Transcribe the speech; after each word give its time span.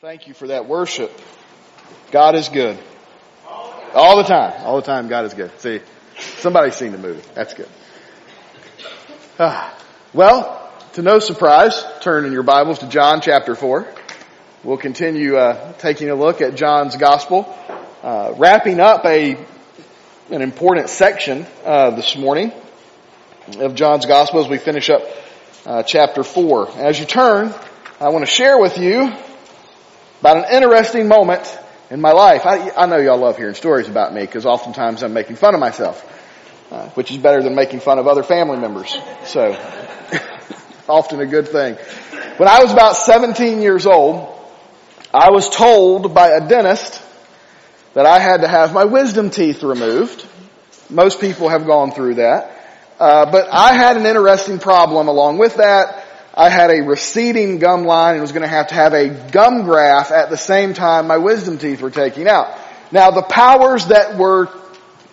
Thank 0.00 0.28
you 0.28 0.32
for 0.32 0.46
that 0.46 0.66
worship. 0.66 1.12
God 2.10 2.34
is 2.34 2.48
good. 2.48 2.78
All 3.46 4.16
the 4.16 4.22
time. 4.22 4.54
All 4.64 4.76
the 4.76 4.86
time, 4.86 5.08
God 5.08 5.26
is 5.26 5.34
good. 5.34 5.50
See, 5.60 5.80
somebody's 6.38 6.74
seen 6.74 6.92
the 6.92 6.96
movie. 6.96 7.20
That's 7.34 7.52
good. 7.52 7.68
Ah. 9.38 9.78
Well, 10.14 10.72
to 10.94 11.02
no 11.02 11.18
surprise, 11.18 11.84
turn 12.00 12.24
in 12.24 12.32
your 12.32 12.44
Bibles 12.44 12.78
to 12.78 12.88
John 12.88 13.20
chapter 13.20 13.54
4. 13.54 13.92
We'll 14.64 14.78
continue 14.78 15.36
uh, 15.36 15.74
taking 15.74 16.08
a 16.08 16.14
look 16.14 16.40
at 16.40 16.54
John's 16.54 16.96
Gospel, 16.96 17.54
uh, 18.02 18.32
wrapping 18.38 18.80
up 18.80 19.04
a 19.04 19.36
an 20.30 20.40
important 20.40 20.88
section 20.88 21.46
uh, 21.62 21.90
this 21.90 22.16
morning 22.16 22.52
of 23.58 23.74
John's 23.74 24.06
Gospel 24.06 24.40
as 24.40 24.48
we 24.48 24.56
finish 24.56 24.88
up 24.88 25.02
uh, 25.66 25.82
chapter 25.82 26.22
4. 26.22 26.70
As 26.78 26.98
you 26.98 27.04
turn, 27.04 27.52
I 28.00 28.08
want 28.08 28.24
to 28.24 28.30
share 28.30 28.58
with 28.58 28.78
you 28.78 29.12
about 30.20 30.36
an 30.36 30.54
interesting 30.54 31.08
moment 31.08 31.58
in 31.90 32.00
my 32.00 32.12
life. 32.12 32.46
I, 32.46 32.70
I 32.70 32.86
know 32.86 32.98
y'all 32.98 33.18
love 33.18 33.36
hearing 33.36 33.54
stories 33.54 33.88
about 33.88 34.14
me 34.14 34.20
because 34.20 34.46
oftentimes 34.46 35.02
I'm 35.02 35.12
making 35.12 35.36
fun 35.36 35.54
of 35.54 35.60
myself, 35.60 36.04
uh, 36.70 36.88
which 36.90 37.10
is 37.10 37.18
better 37.18 37.42
than 37.42 37.54
making 37.54 37.80
fun 37.80 37.98
of 37.98 38.06
other 38.06 38.22
family 38.22 38.58
members. 38.58 38.96
So, 39.24 39.52
often 40.88 41.20
a 41.20 41.26
good 41.26 41.48
thing. 41.48 41.74
When 42.36 42.48
I 42.48 42.62
was 42.62 42.72
about 42.72 42.96
17 42.96 43.62
years 43.62 43.86
old, 43.86 44.36
I 45.12 45.30
was 45.30 45.48
told 45.48 46.14
by 46.14 46.28
a 46.28 46.46
dentist 46.46 47.02
that 47.94 48.06
I 48.06 48.18
had 48.18 48.42
to 48.42 48.48
have 48.48 48.72
my 48.72 48.84
wisdom 48.84 49.30
teeth 49.30 49.62
removed. 49.62 50.26
Most 50.88 51.20
people 51.20 51.48
have 51.48 51.66
gone 51.66 51.92
through 51.92 52.14
that. 52.16 52.56
Uh, 52.98 53.30
but 53.30 53.48
I 53.50 53.72
had 53.72 53.96
an 53.96 54.04
interesting 54.04 54.58
problem 54.58 55.08
along 55.08 55.38
with 55.38 55.56
that. 55.56 56.04
I 56.34 56.48
had 56.48 56.70
a 56.70 56.82
receding 56.82 57.58
gum 57.58 57.84
line 57.84 58.14
and 58.14 58.22
was 58.22 58.32
going 58.32 58.42
to 58.42 58.48
have 58.48 58.68
to 58.68 58.74
have 58.74 58.92
a 58.94 59.08
gum 59.08 59.64
graft 59.64 60.12
at 60.12 60.30
the 60.30 60.36
same 60.36 60.74
time 60.74 61.06
my 61.06 61.16
wisdom 61.16 61.58
teeth 61.58 61.82
were 61.82 61.90
taking 61.90 62.28
out. 62.28 62.56
Now 62.92 63.10
the 63.10 63.22
powers 63.22 63.86
that 63.86 64.16
were 64.16 64.48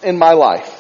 in 0.04 0.18
my 0.18 0.34
life, 0.34 0.74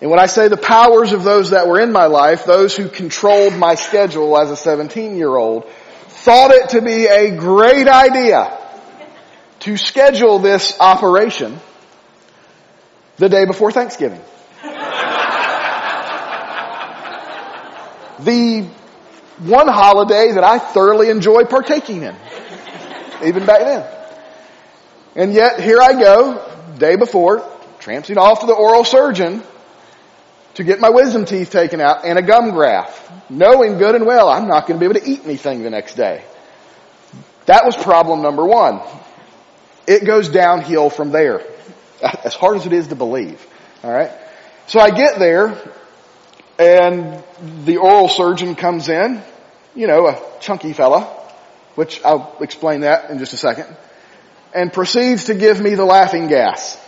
and 0.00 0.10
when 0.10 0.20
I 0.20 0.26
say 0.26 0.48
the 0.48 0.56
powers 0.56 1.12
of 1.12 1.24
those 1.24 1.50
that 1.50 1.68
were 1.68 1.78
in 1.80 1.92
my 1.92 2.06
life, 2.06 2.44
those 2.44 2.74
who 2.76 2.88
controlled 2.88 3.54
my 3.54 3.74
schedule 3.74 4.38
as 4.38 4.50
a 4.50 4.56
17 4.56 5.16
year 5.16 5.34
old, 5.34 5.68
thought 6.08 6.50
it 6.50 6.70
to 6.70 6.82
be 6.82 7.06
a 7.06 7.30
great 7.36 7.86
idea 7.88 8.56
to 9.60 9.76
schedule 9.76 10.38
this 10.38 10.74
operation 10.80 11.60
the 13.16 13.28
day 13.28 13.44
before 13.44 13.70
Thanksgiving. 13.70 14.22
the 18.20 18.66
one 19.40 19.68
holiday 19.68 20.32
that 20.32 20.44
I 20.44 20.58
thoroughly 20.58 21.08
enjoy 21.08 21.44
partaking 21.44 22.02
in, 22.02 22.14
even 23.24 23.46
back 23.46 23.60
then. 23.60 23.86
And 25.16 25.32
yet 25.32 25.60
here 25.60 25.80
I 25.80 25.94
go, 25.94 26.74
day 26.78 26.96
before, 26.96 27.48
tramping 27.78 28.18
off 28.18 28.40
to 28.40 28.46
the 28.46 28.52
oral 28.52 28.84
surgeon 28.84 29.42
to 30.54 30.64
get 30.64 30.78
my 30.78 30.90
wisdom 30.90 31.24
teeth 31.24 31.50
taken 31.50 31.80
out 31.80 32.04
and 32.04 32.18
a 32.18 32.22
gum 32.22 32.50
graft, 32.50 33.30
knowing 33.30 33.78
good 33.78 33.94
and 33.94 34.06
well 34.06 34.28
I'm 34.28 34.46
not 34.46 34.66
going 34.66 34.78
to 34.78 34.86
be 34.86 34.90
able 34.90 35.00
to 35.00 35.10
eat 35.10 35.24
anything 35.24 35.62
the 35.62 35.70
next 35.70 35.94
day. 35.94 36.24
That 37.46 37.64
was 37.64 37.76
problem 37.76 38.22
number 38.22 38.44
one. 38.44 38.80
It 39.86 40.04
goes 40.04 40.28
downhill 40.28 40.90
from 40.90 41.10
there. 41.10 41.42
As 42.24 42.34
hard 42.34 42.58
as 42.58 42.66
it 42.66 42.72
is 42.72 42.88
to 42.88 42.94
believe. 42.94 43.44
Alright? 43.82 44.12
So 44.66 44.78
I 44.78 44.90
get 44.90 45.18
there, 45.18 45.58
and 46.58 47.24
the 47.64 47.78
oral 47.78 48.08
surgeon 48.08 48.54
comes 48.54 48.88
in 48.88 49.22
you 49.74 49.86
know, 49.86 50.08
a 50.08 50.20
chunky 50.40 50.72
fella, 50.72 51.04
which 51.74 52.00
I'll 52.04 52.36
explain 52.40 52.80
that 52.80 53.10
in 53.10 53.18
just 53.18 53.32
a 53.32 53.36
second, 53.36 53.66
and 54.54 54.72
proceeds 54.72 55.24
to 55.24 55.34
give 55.34 55.60
me 55.60 55.74
the 55.74 55.84
laughing 55.84 56.28
gas. 56.28 56.78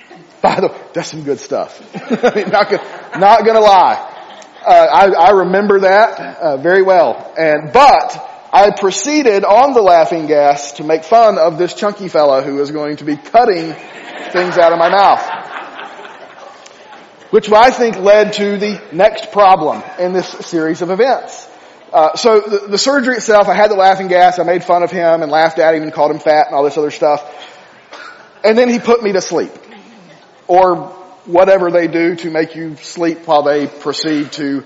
By 0.42 0.60
the 0.60 0.68
way, 0.68 0.80
that's 0.92 1.08
some 1.08 1.22
good 1.22 1.38
stuff. 1.38 1.80
not, 2.10 2.70
gonna, 2.70 3.18
not 3.18 3.46
gonna 3.46 3.60
lie. 3.60 4.08
Uh, 4.64 4.70
I, 4.70 5.06
I, 5.10 5.30
remember 5.30 5.80
that 5.80 6.38
uh, 6.38 6.56
very 6.56 6.82
well. 6.82 7.34
And 7.36 7.72
but 7.72 8.48
I 8.52 8.70
proceeded 8.70 9.44
on 9.44 9.72
the 9.74 9.82
laughing 9.82 10.26
gas 10.26 10.72
to 10.74 10.84
make 10.84 11.02
fun 11.02 11.38
of 11.38 11.58
this 11.58 11.74
chunky 11.74 12.08
fella 12.08 12.42
who 12.42 12.56
was 12.56 12.70
going 12.70 12.96
to 12.98 13.04
be 13.04 13.16
cutting 13.16 13.72
things 14.30 14.58
out 14.58 14.72
of 14.72 14.78
my 14.78 14.88
mouth. 14.88 15.20
Which 17.30 17.50
I 17.50 17.70
think 17.70 17.96
led 17.96 18.34
to 18.34 18.58
the 18.58 18.80
next 18.92 19.32
problem 19.32 19.82
in 19.98 20.12
this 20.12 20.28
series 20.28 20.82
of 20.82 20.90
events. 20.90 21.48
Uh, 21.92 22.16
so 22.16 22.40
the, 22.40 22.68
the, 22.68 22.78
surgery 22.78 23.16
itself, 23.16 23.48
I 23.48 23.54
had 23.54 23.70
the 23.70 23.74
laughing 23.74 24.08
gas. 24.08 24.38
I 24.38 24.44
made 24.44 24.64
fun 24.64 24.82
of 24.82 24.90
him 24.90 25.22
and 25.22 25.30
laughed 25.30 25.58
at 25.58 25.74
him 25.74 25.82
and 25.82 25.92
called 25.92 26.10
him 26.10 26.20
fat 26.20 26.46
and 26.46 26.56
all 26.56 26.64
this 26.64 26.78
other 26.78 26.90
stuff. 26.90 27.22
And 28.42 28.56
then 28.56 28.70
he 28.70 28.78
put 28.78 29.02
me 29.02 29.12
to 29.12 29.20
sleep, 29.20 29.52
or 30.46 30.86
whatever 31.26 31.70
they 31.70 31.88
do 31.88 32.16
to 32.16 32.30
make 32.30 32.56
you 32.56 32.76
sleep 32.76 33.26
while 33.26 33.42
they 33.42 33.66
proceed 33.66 34.32
to 34.32 34.64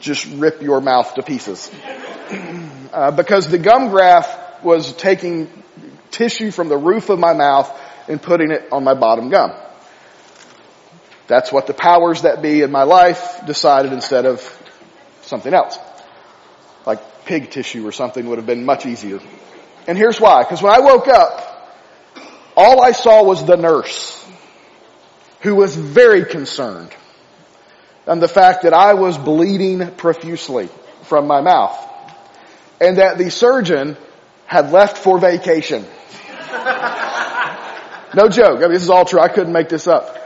just 0.00 0.26
rip 0.26 0.60
your 0.60 0.80
mouth 0.80 1.14
to 1.14 1.22
pieces. 1.22 1.70
Uh, 2.92 3.10
because 3.10 3.48
the 3.48 3.58
gum 3.58 3.90
graft 3.90 4.64
was 4.64 4.94
taking 4.94 5.50
tissue 6.10 6.50
from 6.50 6.68
the 6.68 6.76
roof 6.76 7.10
of 7.10 7.18
my 7.18 7.34
mouth 7.34 7.70
and 8.08 8.22
putting 8.22 8.52
it 8.52 8.68
on 8.72 8.84
my 8.84 8.94
bottom 8.94 9.28
gum. 9.28 9.52
That's 11.26 11.52
what 11.52 11.66
the 11.66 11.74
powers 11.74 12.22
that 12.22 12.40
be 12.40 12.62
in 12.62 12.70
my 12.70 12.84
life 12.84 13.44
decided 13.44 13.92
instead 13.92 14.24
of 14.24 14.40
something 15.22 15.52
else 15.52 15.78
pig 17.26 17.50
tissue 17.50 17.86
or 17.86 17.92
something 17.92 18.26
would 18.28 18.38
have 18.38 18.46
been 18.46 18.64
much 18.64 18.86
easier. 18.86 19.20
And 19.86 19.98
here's 19.98 20.20
why. 20.20 20.42
Because 20.42 20.62
when 20.62 20.72
I 20.72 20.80
woke 20.80 21.08
up, 21.08 21.42
all 22.56 22.80
I 22.80 22.92
saw 22.92 23.22
was 23.24 23.44
the 23.44 23.56
nurse 23.56 24.24
who 25.40 25.54
was 25.54 25.76
very 25.76 26.24
concerned 26.24 26.94
and 28.06 28.22
the 28.22 28.28
fact 28.28 28.62
that 28.62 28.72
I 28.72 28.94
was 28.94 29.18
bleeding 29.18 29.90
profusely 29.96 30.70
from 31.02 31.26
my 31.26 31.40
mouth 31.40 31.76
and 32.80 32.98
that 32.98 33.18
the 33.18 33.30
surgeon 33.30 33.96
had 34.46 34.70
left 34.72 34.98
for 34.98 35.18
vacation. 35.18 35.84
no 38.14 38.28
joke. 38.28 38.58
I 38.58 38.62
mean, 38.62 38.72
this 38.72 38.82
is 38.82 38.90
all 38.90 39.04
true. 39.04 39.20
I 39.20 39.28
couldn't 39.28 39.52
make 39.52 39.68
this 39.68 39.86
up. 39.86 40.16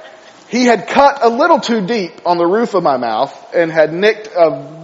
He 0.48 0.64
had 0.64 0.88
cut 0.88 1.20
a 1.22 1.28
little 1.28 1.60
too 1.60 1.86
deep 1.86 2.12
on 2.26 2.36
the 2.36 2.46
roof 2.46 2.74
of 2.74 2.82
my 2.82 2.96
mouth 2.96 3.54
and 3.54 3.70
had 3.70 3.92
nicked 3.92 4.28
a 4.28 4.79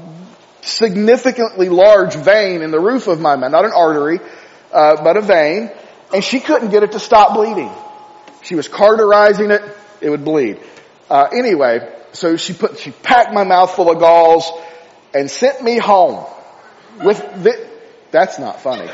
significantly 0.67 1.69
large 1.69 2.15
vein 2.15 2.63
in 2.63 2.71
the 2.71 2.81
roof 2.81 3.07
of 3.07 3.21
my 3.21 3.37
mouth, 3.37 3.53
not 3.53 3.65
an 3.65 3.73
artery, 3.75 4.21
uh, 4.73 5.03
but 5.03 5.17
a 5.17 5.23
vein, 5.23 5.71
and 6.13 6.23
she 6.25 6.41
couldn't 6.41 6.71
get 6.71 6.83
it 6.83 6.93
to 6.93 6.99
stop 6.99 7.35
bleeding. 7.35 7.71
She 8.43 8.55
was 8.55 8.69
cauterizing 8.69 9.51
it, 9.51 9.63
it 10.01 10.11
would 10.11 10.25
bleed. 10.25 10.61
Uh, 11.09 11.29
anyway, 11.33 11.93
so 12.13 12.37
she 12.37 12.53
put, 12.53 12.79
she 12.79 12.91
packed 12.91 13.33
my 13.33 13.45
mouth 13.45 13.75
full 13.75 13.91
of 13.91 13.99
galls 13.99 14.51
and 15.15 15.31
sent 15.31 15.63
me 15.63 15.79
home 15.79 16.27
with 17.03 17.19
the, 17.43 17.69
that's 18.11 18.39
not 18.39 18.61
funny. 18.61 18.89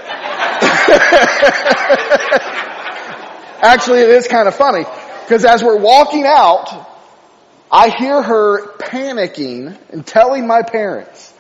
Actually, 3.63 4.01
it 4.01 4.11
is 4.11 4.29
kind 4.29 4.49
of 4.49 4.55
funny 4.55 4.85
because 5.25 5.45
as 5.45 5.63
we're 5.63 5.79
walking 5.79 6.25
out, 6.27 6.89
I 7.71 7.89
hear 7.89 8.21
her 8.21 8.67
panicking 8.77 9.79
and 9.91 10.07
telling 10.07 10.47
my 10.47 10.63
parents 10.63 11.32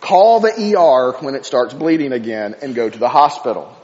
Call 0.00 0.40
the 0.40 0.50
ER 0.50 1.18
when 1.24 1.34
it 1.34 1.44
starts 1.44 1.74
bleeding 1.74 2.12
again 2.12 2.54
and 2.62 2.74
go 2.74 2.88
to 2.88 2.98
the 2.98 3.08
hospital. 3.08 3.76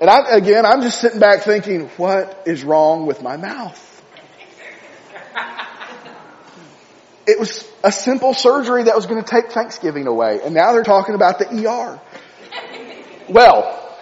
And 0.00 0.10
I, 0.10 0.36
again, 0.36 0.66
I'm 0.66 0.82
just 0.82 1.00
sitting 1.00 1.20
back 1.20 1.42
thinking, 1.42 1.88
what 1.96 2.44
is 2.46 2.64
wrong 2.64 3.06
with 3.06 3.22
my 3.22 3.36
mouth? 3.36 3.82
It 7.26 7.40
was 7.40 7.68
a 7.82 7.90
simple 7.90 8.34
surgery 8.34 8.84
that 8.84 8.94
was 8.94 9.06
going 9.06 9.22
to 9.22 9.28
take 9.28 9.50
Thanksgiving 9.50 10.06
away, 10.06 10.40
and 10.44 10.54
now 10.54 10.72
they're 10.72 10.84
talking 10.84 11.16
about 11.16 11.40
the 11.40 11.46
ER. 11.46 12.00
Well, 13.28 13.98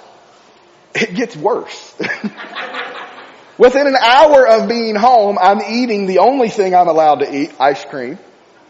it 0.94 1.15
gets 1.15 1.34
worse. 1.34 1.95
Within 3.59 3.86
an 3.86 3.97
hour 3.97 4.47
of 4.47 4.69
being 4.69 4.95
home, 4.95 5.39
I'm 5.41 5.63
eating 5.63 6.07
the 6.07 6.19
only 6.19 6.51
thing 6.51 6.74
I'm 6.74 6.89
allowed 6.89 7.21
to 7.21 7.34
eat, 7.34 7.53
ice 7.59 7.84
cream. 7.84 8.19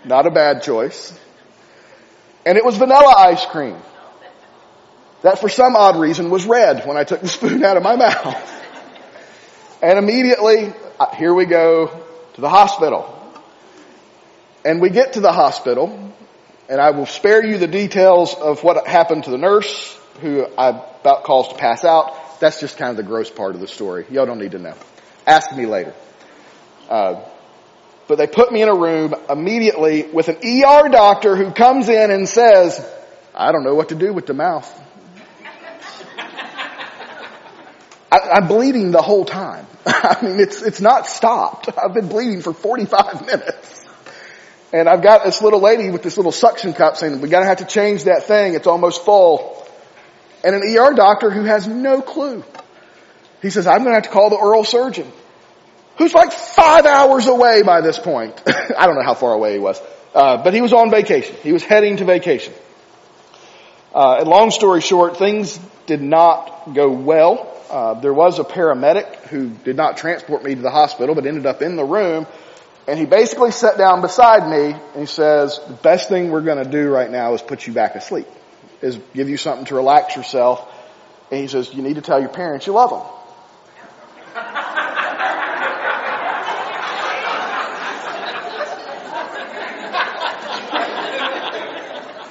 Not 0.05 0.27
a 0.27 0.31
bad 0.31 0.63
choice. 0.63 1.19
And 2.47 2.59
it 2.59 2.65
was 2.65 2.77
vanilla 2.77 3.15
ice 3.17 3.45
cream. 3.47 3.77
That 5.23 5.39
for 5.39 5.49
some 5.49 5.75
odd 5.75 5.97
reason 5.97 6.29
was 6.29 6.45
red 6.45 6.87
when 6.87 6.97
I 6.97 7.05
took 7.05 7.21
the 7.21 7.29
spoon 7.39 7.65
out 7.65 7.77
of 7.77 7.83
my 7.83 7.97
mouth. 7.97 8.51
And 9.83 9.99
immediately, 9.99 10.73
uh, 10.99 11.15
here 11.15 11.35
we 11.35 11.47
go 11.47 11.89
to 12.35 12.41
the 12.41 12.49
hospital. 12.49 13.11
And 14.65 14.81
we 14.81 14.91
get 14.91 15.15
to 15.15 15.21
the 15.21 15.33
hospital, 15.33 16.13
and 16.69 16.81
I 16.81 16.91
will 16.91 17.07
spare 17.07 17.45
you 17.45 17.59
the 17.59 17.67
details 17.67 18.35
of 18.35 18.63
what 18.63 18.87
happened 18.87 19.25
to 19.25 19.31
the 19.31 19.39
nurse 19.39 19.99
who 20.21 20.47
I 20.57 20.69
about 21.05 21.25
caused 21.25 21.51
to 21.51 21.57
pass 21.57 21.85
out. 21.85 22.41
That's 22.41 22.61
just 22.61 22.79
kind 22.79 22.91
of 22.91 22.97
the 22.97 23.03
gross 23.03 23.31
part 23.31 23.55
of 23.55 23.61
the 23.61 23.67
story. 23.67 24.07
Y'all 24.11 24.25
don't 24.25 24.39
need 24.39 24.53
to 24.53 24.59
know. 24.59 24.75
Ask 25.27 25.55
me 25.55 25.67
later. 25.67 25.95
Uh, 26.89 27.21
but 28.07 28.19
they 28.19 28.27
put 28.27 28.53
me 28.53 28.63
in 28.63 28.69
a 28.69 28.75
room 28.75 29.15
immediately 29.31 30.03
with 30.03 30.29
an 30.29 30.37
ER 30.37 30.89
doctor 30.89 31.37
who 31.37 31.51
comes 31.51 31.89
in 31.89 32.11
and 32.11 32.29
says, 32.29 32.85
I 33.35 33.53
don't 33.53 33.65
know 33.65 33.75
what 33.75 33.89
to 33.89 33.95
do 33.95 34.13
with 34.13 34.27
the 34.27 34.35
mouth. 34.35 34.71
I, 38.13 38.39
am 38.39 38.47
bleeding 38.47 38.93
the 38.93 39.03
whole 39.03 39.25
time. 39.25 39.67
I 39.87 40.19
mean, 40.23 40.39
it's, 40.39 40.63
it's 40.63 40.81
not 40.81 41.09
stopped. 41.09 41.69
I've 41.77 41.95
been 41.95 42.09
bleeding 42.09 42.43
for 42.43 42.53
45 42.53 43.27
minutes. 43.27 43.85
And 44.73 44.89
I've 44.89 45.03
got 45.03 45.25
this 45.25 45.41
little 45.41 45.61
lady 45.61 45.91
with 45.91 46.03
this 46.03 46.17
little 46.17 46.33
suction 46.33 46.75
cup 46.75 46.97
saying, 46.97 47.21
we 47.21 47.29
gotta 47.29 47.47
have 47.47 47.59
to 47.59 47.65
change 47.65 48.05
that 48.05 48.25
thing. 48.25 48.55
It's 48.55 48.67
almost 48.67 49.05
full. 49.05 49.67
And 50.45 50.55
an 50.55 50.63
ER 50.63 50.95
doctor 50.95 51.31
who 51.31 51.45
has 51.45 51.67
no 51.67 52.03
clue. 52.03 52.45
He 53.41 53.51
says, 53.51 53.67
I'm 53.67 53.79
gonna 53.79 53.95
have 53.95 54.05
to 54.05 54.11
call 54.11 54.31
the 54.31 54.37
oral 54.37 54.65
surgeon. 54.65 55.11
Who's 55.99 56.13
like 56.13 56.33
five 56.33 56.87
hours 56.87 57.27
away 57.27 57.63
by 57.63 57.81
this 57.81 57.99
point. 57.99 58.41
I 58.47 58.87
don't 58.87 58.97
know 58.97 59.05
how 59.05 59.15
far 59.15 59.33
away 59.33 59.53
he 59.53 59.59
was. 59.59 59.81
Uh, 60.15 60.43
but 60.43 60.55
he 60.55 60.61
was 60.61 60.73
on 60.73 60.91
vacation. 60.91 61.37
He 61.43 61.53
was 61.53 61.65
heading 61.65 61.97
to 61.99 62.05
vacation. 62.05 62.53
Uh, 63.95 64.19
and 64.21 64.29
long 64.29 64.51
story 64.51 64.81
short, 64.81 65.17
things 65.17 65.59
did 65.87 66.03
not 66.03 66.75
go 66.75 66.91
well. 66.91 67.51
Uh, 67.71 67.95
there 67.95 68.13
was 68.13 68.39
a 68.39 68.45
paramedic 68.45 69.15
who 69.29 69.49
did 69.49 69.77
not 69.77 69.97
transport 69.97 70.43
me 70.45 70.55
to 70.55 70.63
the 70.63 70.71
hospital, 70.71 71.15
but 71.15 71.27
ended 71.27 71.47
up 71.47 71.63
in 71.63 71.77
the 71.77 71.85
room. 71.85 72.27
And 72.87 72.99
he 72.99 73.07
basically 73.07 73.51
sat 73.51 73.79
down 73.79 74.03
beside 74.03 74.49
me 74.49 74.73
and 74.73 75.01
he 75.01 75.07
says, 75.07 75.59
the 75.67 75.75
best 75.75 76.09
thing 76.09 76.31
we're 76.31 76.43
going 76.43 76.63
to 76.63 76.71
do 76.71 76.89
right 76.91 77.11
now 77.11 77.35
is 77.35 77.41
put 77.41 77.67
you 77.67 77.73
back 77.73 77.95
asleep, 77.95 78.27
is 78.83 78.99
give 79.15 79.29
you 79.29 79.37
something 79.37 79.65
to 79.67 79.75
relax 79.75 80.17
yourself. 80.17 80.71
And 81.31 81.41
he 81.41 81.47
says, 81.49 81.73
you 81.73 81.83
need 81.83 81.95
to 81.95 82.03
tell 82.03 82.21
your 82.21 82.29
parents 82.29 82.67
you 82.67 82.75
love 82.75 82.91
them. 82.91 83.24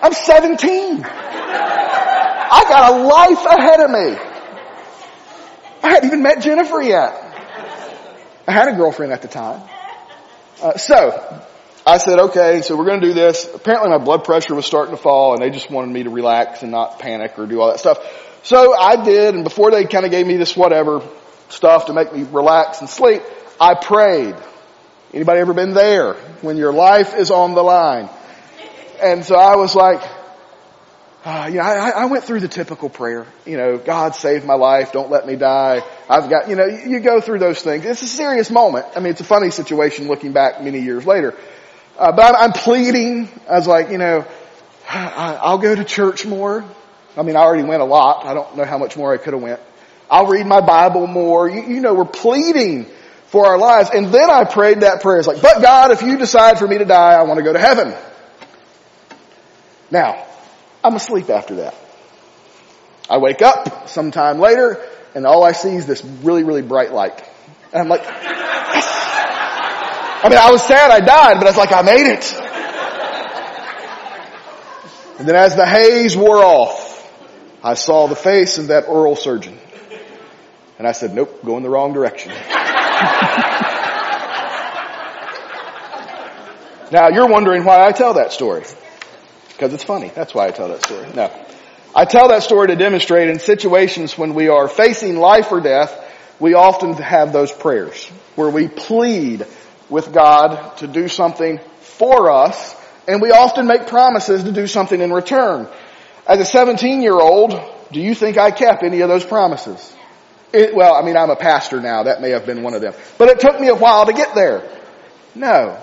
I'm 0.03 0.11
17. 0.11 1.01
I 1.05 2.65
got 2.67 2.91
a 2.91 3.03
life 3.03 3.45
ahead 3.45 3.79
of 3.79 3.89
me. 3.89 4.17
I 5.81 5.89
hadn't 5.89 6.07
even 6.07 6.21
met 6.21 6.41
Jennifer 6.41 6.81
yet. 6.81 7.13
I 8.45 8.51
had 8.51 8.67
a 8.67 8.75
girlfriend 8.75 9.13
at 9.13 9.21
the 9.21 9.29
time. 9.29 9.61
Uh, 10.61 10.75
so, 10.75 11.45
I 11.87 11.99
said, 11.99 12.19
okay, 12.19 12.61
so 12.63 12.75
we're 12.75 12.83
going 12.83 12.99
to 12.99 13.07
do 13.07 13.13
this. 13.13 13.49
Apparently 13.55 13.91
my 13.91 13.97
blood 13.97 14.25
pressure 14.25 14.53
was 14.53 14.65
starting 14.65 14.93
to 14.93 15.01
fall 15.01 15.35
and 15.35 15.41
they 15.41 15.49
just 15.49 15.71
wanted 15.71 15.93
me 15.93 16.03
to 16.03 16.09
relax 16.09 16.63
and 16.63 16.71
not 16.71 16.99
panic 16.99 17.39
or 17.39 17.45
do 17.45 17.61
all 17.61 17.69
that 17.69 17.79
stuff. 17.79 17.99
So 18.43 18.77
I 18.77 19.05
did, 19.05 19.35
and 19.35 19.45
before 19.45 19.71
they 19.71 19.85
kind 19.85 20.03
of 20.03 20.11
gave 20.11 20.27
me 20.27 20.35
this 20.35 20.57
whatever 20.57 21.01
stuff 21.47 21.85
to 21.85 21.93
make 21.93 22.13
me 22.13 22.23
relax 22.23 22.81
and 22.81 22.89
sleep, 22.89 23.21
I 23.59 23.75
prayed. 23.75 24.35
Anybody 25.13 25.39
ever 25.39 25.53
been 25.53 25.73
there? 25.73 26.15
When 26.41 26.57
your 26.57 26.73
life 26.73 27.15
is 27.15 27.31
on 27.31 27.53
the 27.53 27.63
line. 27.63 28.09
And 29.03 29.25
so 29.25 29.35
I 29.35 29.55
was 29.55 29.75
like, 29.75 30.01
uh, 31.25 31.47
you 31.49 31.57
know, 31.57 31.63
I, 31.63 31.89
I 31.89 32.05
went 32.05 32.25
through 32.25 32.41
the 32.41 32.47
typical 32.47 32.89
prayer. 32.89 33.25
You 33.45 33.57
know, 33.57 33.77
God 33.77 34.15
save 34.15 34.45
my 34.45 34.55
life, 34.55 34.91
don't 34.91 35.09
let 35.09 35.25
me 35.25 35.35
die. 35.35 35.81
I've 36.09 36.29
got, 36.29 36.49
you 36.49 36.55
know, 36.55 36.65
you 36.65 36.99
go 36.99 37.21
through 37.21 37.39
those 37.39 37.61
things. 37.61 37.85
It's 37.85 38.01
a 38.01 38.07
serious 38.07 38.49
moment. 38.49 38.85
I 38.95 38.99
mean, 38.99 39.11
it's 39.11 39.21
a 39.21 39.25
funny 39.25 39.49
situation 39.51 40.07
looking 40.07 40.33
back 40.33 40.61
many 40.61 40.79
years 40.79 41.05
later. 41.05 41.37
Uh, 41.97 42.11
but 42.11 42.25
I'm, 42.25 42.35
I'm 42.35 42.51
pleading. 42.51 43.29
I 43.49 43.55
was 43.57 43.67
like, 43.67 43.89
you 43.89 43.97
know, 43.97 44.25
I'll 44.89 45.59
go 45.59 45.73
to 45.73 45.83
church 45.83 46.25
more. 46.25 46.65
I 47.15 47.21
mean, 47.21 47.35
I 47.35 47.39
already 47.39 47.63
went 47.63 47.81
a 47.81 47.85
lot. 47.85 48.25
I 48.25 48.33
don't 48.33 48.57
know 48.57 48.65
how 48.65 48.77
much 48.77 48.97
more 48.97 49.13
I 49.13 49.17
could 49.17 49.33
have 49.33 49.41
went. 49.41 49.59
I'll 50.09 50.27
read 50.27 50.45
my 50.45 50.61
Bible 50.61 51.07
more. 51.07 51.49
You, 51.49 51.61
you 51.61 51.79
know, 51.81 51.93
we're 51.93 52.05
pleading 52.05 52.87
for 53.27 53.45
our 53.45 53.57
lives. 53.57 53.89
And 53.93 54.07
then 54.07 54.29
I 54.29 54.43
prayed 54.43 54.81
that 54.81 55.01
prayer. 55.01 55.19
It's 55.19 55.27
like, 55.27 55.41
but 55.41 55.61
God, 55.61 55.91
if 55.91 56.01
you 56.01 56.17
decide 56.17 56.59
for 56.59 56.67
me 56.67 56.79
to 56.79 56.85
die, 56.85 57.13
I 57.13 57.23
want 57.23 57.37
to 57.37 57.43
go 57.43 57.53
to 57.53 57.59
heaven. 57.59 57.95
Now, 59.93 60.25
I'm 60.83 60.95
asleep 60.95 61.29
after 61.29 61.55
that. 61.57 61.75
I 63.07 63.19
wake 63.19 63.43
up 63.43 63.87
sometime 63.87 64.39
later 64.39 64.83
and 65.13 65.27
all 65.27 65.43
I 65.43 65.51
see 65.51 65.75
is 65.75 65.85
this 65.85 66.03
really, 66.03 66.43
really 66.43 66.63
bright 66.63 66.91
light. 66.91 67.23
And 67.71 67.79
I'm 67.79 67.89
like, 67.89 68.01
yes. 68.01 68.87
I 70.23 70.29
mean, 70.29 70.39
I 70.39 70.49
was 70.49 70.63
sad 70.63 70.89
I 70.89 70.99
died, 70.99 71.35
but 71.35 71.45
I 71.45 71.49
was 71.51 71.57
like, 71.57 71.71
I 71.71 71.83
made 71.83 72.07
it. 72.07 72.33
And 75.19 75.27
then 75.27 75.35
as 75.35 75.55
the 75.55 75.67
haze 75.67 76.17
wore 76.17 76.43
off, 76.43 77.07
I 77.63 77.75
saw 77.75 78.07
the 78.07 78.15
face 78.15 78.57
of 78.57 78.69
that 78.69 78.87
oral 78.87 79.15
surgeon. 79.15 79.59
And 80.79 80.87
I 80.87 80.93
said, 80.93 81.13
nope, 81.13 81.45
going 81.45 81.61
the 81.61 81.69
wrong 81.69 81.93
direction. 81.93 82.31
now 86.91 87.09
you're 87.09 87.27
wondering 87.27 87.63
why 87.63 87.85
I 87.85 87.91
tell 87.91 88.15
that 88.15 88.31
story. 88.33 88.63
Because 89.53 89.73
it's 89.73 89.83
funny. 89.83 90.11
That's 90.13 90.33
why 90.33 90.47
I 90.47 90.51
tell 90.51 90.67
that 90.69 90.83
story. 90.83 91.07
No. 91.13 91.31
I 91.95 92.05
tell 92.05 92.29
that 92.29 92.43
story 92.43 92.67
to 92.67 92.75
demonstrate 92.75 93.29
in 93.29 93.39
situations 93.39 94.17
when 94.17 94.33
we 94.33 94.47
are 94.49 94.67
facing 94.67 95.17
life 95.17 95.51
or 95.51 95.61
death, 95.61 95.99
we 96.39 96.55
often 96.55 96.93
have 96.93 97.31
those 97.31 97.51
prayers 97.51 98.05
where 98.35 98.49
we 98.49 98.67
plead 98.67 99.45
with 99.89 100.11
God 100.11 100.77
to 100.77 100.87
do 100.87 101.07
something 101.07 101.59
for 101.79 102.31
us 102.31 102.75
and 103.07 103.21
we 103.21 103.31
often 103.31 103.67
make 103.67 103.87
promises 103.87 104.43
to 104.43 104.51
do 104.51 104.65
something 104.65 104.99
in 104.99 105.11
return. 105.11 105.67
As 106.27 106.39
a 106.39 106.45
17 106.45 107.01
year 107.01 107.19
old, 107.19 107.51
do 107.91 107.99
you 107.99 108.15
think 108.15 108.37
I 108.37 108.51
kept 108.51 108.83
any 108.83 109.01
of 109.01 109.09
those 109.09 109.25
promises? 109.25 109.93
It, 110.51 110.75
well, 110.75 110.95
I 110.95 111.01
mean, 111.03 111.17
I'm 111.17 111.29
a 111.29 111.35
pastor 111.35 111.81
now. 111.81 112.03
That 112.03 112.21
may 112.21 112.29
have 112.29 112.45
been 112.45 112.63
one 112.63 112.73
of 112.73 112.81
them. 112.81 112.93
But 113.17 113.29
it 113.29 113.39
took 113.39 113.59
me 113.59 113.67
a 113.67 113.75
while 113.75 114.05
to 114.05 114.13
get 114.13 114.35
there. 114.35 114.69
No. 115.35 115.79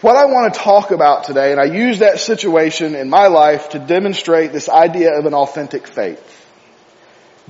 What 0.00 0.16
I 0.16 0.24
want 0.24 0.54
to 0.54 0.60
talk 0.60 0.92
about 0.92 1.24
today, 1.24 1.52
and 1.52 1.60
I 1.60 1.64
use 1.64 1.98
that 1.98 2.20
situation 2.20 2.94
in 2.94 3.10
my 3.10 3.26
life 3.26 3.70
to 3.70 3.78
demonstrate 3.78 4.50
this 4.50 4.70
idea 4.70 5.18
of 5.18 5.26
an 5.26 5.34
authentic 5.34 5.86
faith. 5.86 6.26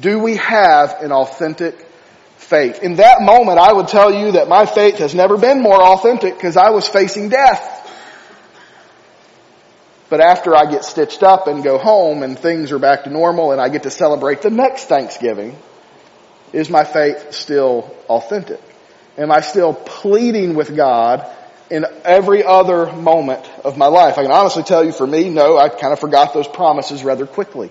Do 0.01 0.19
we 0.19 0.37
have 0.37 0.97
an 1.01 1.13
authentic 1.13 1.79
faith? 2.39 2.83
In 2.83 2.97
that 2.97 3.23
moment, 3.23 3.61
I 3.61 3.73
would 3.73 3.87
tell 3.87 4.13
you 4.13 4.33
that 4.33 4.49
my 4.49 4.67
faith 4.67 4.99
has 4.99 5.15
never 5.15 5.39
been 5.39 5.63
more 5.63 5.81
authentic 5.81 6.35
because 6.35 6.57
I 6.57 6.71
was 6.71 6.89
facing 6.89 7.29
death. 7.29 7.77
But 10.09 10.21
after 10.21 10.57
I 10.57 10.69
get 10.69 10.85
stitched 10.85 11.23
up 11.23 11.47
and 11.47 11.63
go 11.63 11.79
home 11.79 12.25
and 12.25 12.37
things 12.37 12.73
are 12.73 12.81
back 12.81 13.05
to 13.05 13.11
normal 13.11 13.53
and 13.53 13.61
I 13.61 13.69
get 13.69 13.85
to 13.85 13.91
celebrate 13.91 14.43
the 14.43 14.51
next 14.51 14.87
Thanksgiving, 14.87 15.57
is 16.53 16.69
my 16.69 16.83
faith 16.83 17.33
still 17.33 17.95
authentic? 18.09 18.61
Am 19.17 19.31
I 19.31 19.41
still 19.41 19.73
pleading 19.73 20.57
with 20.57 20.75
God 20.75 21.31
in 21.71 21.87
every 22.05 22.43
other 22.43 22.93
moment 22.93 23.49
of 23.65 23.79
my 23.79 23.87
life. 23.87 24.19
I 24.19 24.23
can 24.23 24.33
honestly 24.33 24.65
tell 24.65 24.85
you 24.85 24.93
for 24.93 25.07
me, 25.07 25.31
no, 25.31 25.57
I 25.57 25.69
kind 25.69 25.93
of 25.93 26.01
forgot 26.01 26.35
those 26.35 26.49
promises 26.49 27.05
rather 27.05 27.27
quickly, 27.27 27.71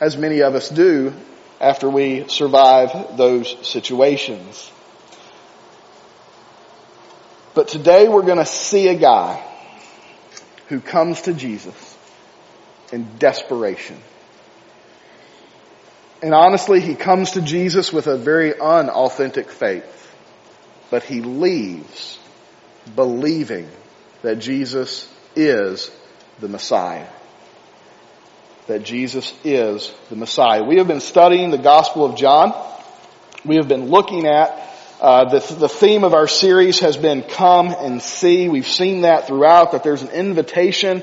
as 0.00 0.16
many 0.16 0.40
of 0.40 0.54
us 0.54 0.68
do 0.68 1.12
after 1.60 1.90
we 1.90 2.28
survive 2.28 3.16
those 3.16 3.68
situations. 3.68 4.70
But 7.54 7.68
today 7.68 8.08
we're 8.08 8.22
going 8.22 8.38
to 8.38 8.46
see 8.46 8.86
a 8.88 8.94
guy 8.94 9.44
who 10.68 10.80
comes 10.80 11.22
to 11.22 11.34
Jesus 11.34 11.98
in 12.92 13.18
desperation. 13.18 13.96
And 16.22 16.34
honestly, 16.34 16.80
he 16.80 16.94
comes 16.94 17.32
to 17.32 17.42
Jesus 17.42 17.92
with 17.92 18.06
a 18.06 18.16
very 18.16 18.58
unauthentic 18.58 19.50
faith. 19.50 19.96
But 20.90 21.02
he 21.02 21.20
leaves 21.20 22.19
believing 22.94 23.68
that 24.22 24.36
Jesus 24.38 25.08
is 25.36 25.90
the 26.40 26.48
Messiah. 26.48 27.06
That 28.66 28.84
Jesus 28.84 29.32
is 29.44 29.92
the 30.08 30.16
Messiah. 30.16 30.62
We 30.62 30.78
have 30.78 30.88
been 30.88 31.00
studying 31.00 31.50
the 31.50 31.58
Gospel 31.58 32.04
of 32.04 32.16
John. 32.16 32.54
We 33.44 33.56
have 33.56 33.68
been 33.68 33.86
looking 33.86 34.26
at 34.26 34.70
uh, 35.00 35.30
the, 35.30 35.54
the 35.54 35.68
theme 35.68 36.04
of 36.04 36.12
our 36.12 36.28
series 36.28 36.80
has 36.80 36.98
been 36.98 37.22
come 37.22 37.68
and 37.68 38.02
see. 38.02 38.50
We've 38.50 38.66
seen 38.66 39.02
that 39.02 39.26
throughout, 39.26 39.72
that 39.72 39.82
there's 39.82 40.02
an 40.02 40.10
invitation 40.10 41.02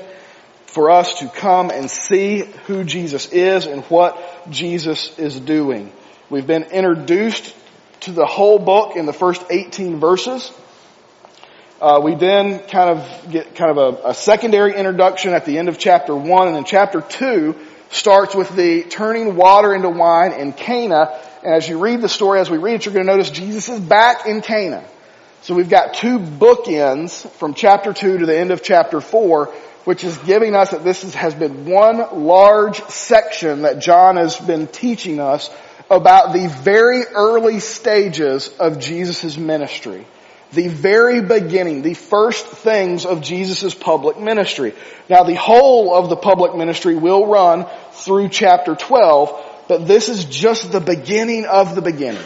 for 0.66 0.90
us 0.90 1.18
to 1.18 1.26
come 1.28 1.70
and 1.70 1.90
see 1.90 2.42
who 2.66 2.84
Jesus 2.84 3.26
is 3.32 3.66
and 3.66 3.82
what 3.86 4.50
Jesus 4.50 5.18
is 5.18 5.40
doing. 5.40 5.90
We've 6.30 6.46
been 6.46 6.64
introduced 6.64 7.54
to 8.00 8.12
the 8.12 8.26
whole 8.26 8.60
book 8.60 8.94
in 8.94 9.06
the 9.06 9.12
first 9.12 9.44
18 9.50 9.98
verses. 9.98 10.52
Uh, 11.80 12.00
we 12.02 12.16
then 12.16 12.58
kind 12.58 12.90
of 12.90 13.30
get 13.30 13.54
kind 13.54 13.70
of 13.70 13.76
a, 13.76 14.08
a, 14.08 14.14
secondary 14.14 14.74
introduction 14.74 15.32
at 15.32 15.44
the 15.44 15.58
end 15.58 15.68
of 15.68 15.78
chapter 15.78 16.12
one, 16.12 16.48
and 16.48 16.56
then 16.56 16.64
chapter 16.64 17.00
two 17.00 17.54
starts 17.90 18.34
with 18.34 18.50
the 18.56 18.82
turning 18.82 19.36
water 19.36 19.72
into 19.72 19.88
wine 19.88 20.32
in 20.32 20.52
Cana. 20.52 21.16
And 21.44 21.54
as 21.54 21.68
you 21.68 21.78
read 21.78 22.00
the 22.00 22.08
story, 22.08 22.40
as 22.40 22.50
we 22.50 22.58
read 22.58 22.74
it, 22.74 22.84
you're 22.84 22.94
going 22.94 23.06
to 23.06 23.12
notice 23.12 23.30
Jesus 23.30 23.68
is 23.68 23.78
back 23.78 24.26
in 24.26 24.40
Cana. 24.40 24.84
So 25.42 25.54
we've 25.54 25.68
got 25.68 25.94
two 25.94 26.18
bookends 26.18 27.30
from 27.34 27.54
chapter 27.54 27.92
two 27.92 28.18
to 28.18 28.26
the 28.26 28.36
end 28.36 28.50
of 28.50 28.60
chapter 28.60 29.00
four, 29.00 29.46
which 29.84 30.02
is 30.02 30.18
giving 30.18 30.56
us 30.56 30.72
that 30.72 30.82
this 30.82 31.04
is, 31.04 31.14
has 31.14 31.36
been 31.36 31.64
one 31.64 32.24
large 32.24 32.82
section 32.86 33.62
that 33.62 33.78
John 33.78 34.16
has 34.16 34.36
been 34.36 34.66
teaching 34.66 35.20
us 35.20 35.48
about 35.88 36.32
the 36.32 36.48
very 36.48 37.04
early 37.04 37.60
stages 37.60 38.48
of 38.58 38.80
Jesus' 38.80 39.36
ministry 39.36 40.04
the 40.52 40.68
very 40.68 41.20
beginning, 41.20 41.82
the 41.82 41.94
first 41.94 42.46
things 42.46 43.04
of 43.04 43.20
Jesus' 43.22 43.74
public 43.74 44.18
ministry. 44.18 44.74
Now 45.08 45.24
the 45.24 45.34
whole 45.34 45.94
of 45.94 46.08
the 46.08 46.16
public 46.16 46.54
ministry 46.54 46.96
will 46.96 47.26
run 47.26 47.66
through 47.92 48.30
chapter 48.30 48.74
12, 48.74 49.66
but 49.68 49.86
this 49.86 50.08
is 50.08 50.24
just 50.24 50.72
the 50.72 50.80
beginning 50.80 51.44
of 51.44 51.74
the 51.74 51.82
beginning. 51.82 52.24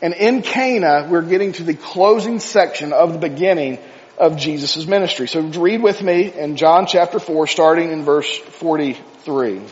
And 0.00 0.14
in 0.14 0.42
Cana, 0.42 1.08
we're 1.10 1.22
getting 1.22 1.52
to 1.52 1.64
the 1.64 1.74
closing 1.74 2.38
section 2.40 2.92
of 2.92 3.12
the 3.12 3.18
beginning 3.18 3.78
of 4.16 4.36
Jesus' 4.36 4.86
ministry. 4.86 5.28
So 5.28 5.40
read 5.40 5.82
with 5.82 6.02
me 6.02 6.32
in 6.32 6.56
John 6.56 6.86
chapter 6.86 7.18
4, 7.18 7.46
starting 7.46 7.90
in 7.90 8.04
verse 8.04 8.36
43. 8.36 9.62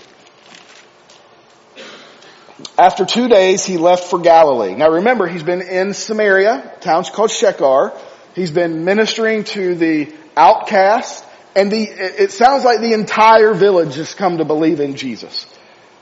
After 2.78 3.04
two 3.04 3.28
days, 3.28 3.66
he 3.66 3.76
left 3.76 4.04
for 4.04 4.18
Galilee. 4.18 4.74
Now 4.74 4.90
remember, 4.90 5.26
he's 5.26 5.42
been 5.42 5.60
in 5.60 5.92
Samaria, 5.92 6.78
town's 6.80 7.10
called 7.10 7.30
Sychar. 7.30 7.92
He's 8.34 8.50
been 8.50 8.84
ministering 8.84 9.44
to 9.44 9.74
the 9.74 10.12
outcast, 10.36 11.24
and 11.54 11.70
the, 11.70 11.82
it 11.82 12.32
sounds 12.32 12.64
like 12.64 12.80
the 12.80 12.92
entire 12.92 13.54
village 13.54 13.96
has 13.96 14.14
come 14.14 14.38
to 14.38 14.44
believe 14.44 14.80
in 14.80 14.96
Jesus. 14.96 15.46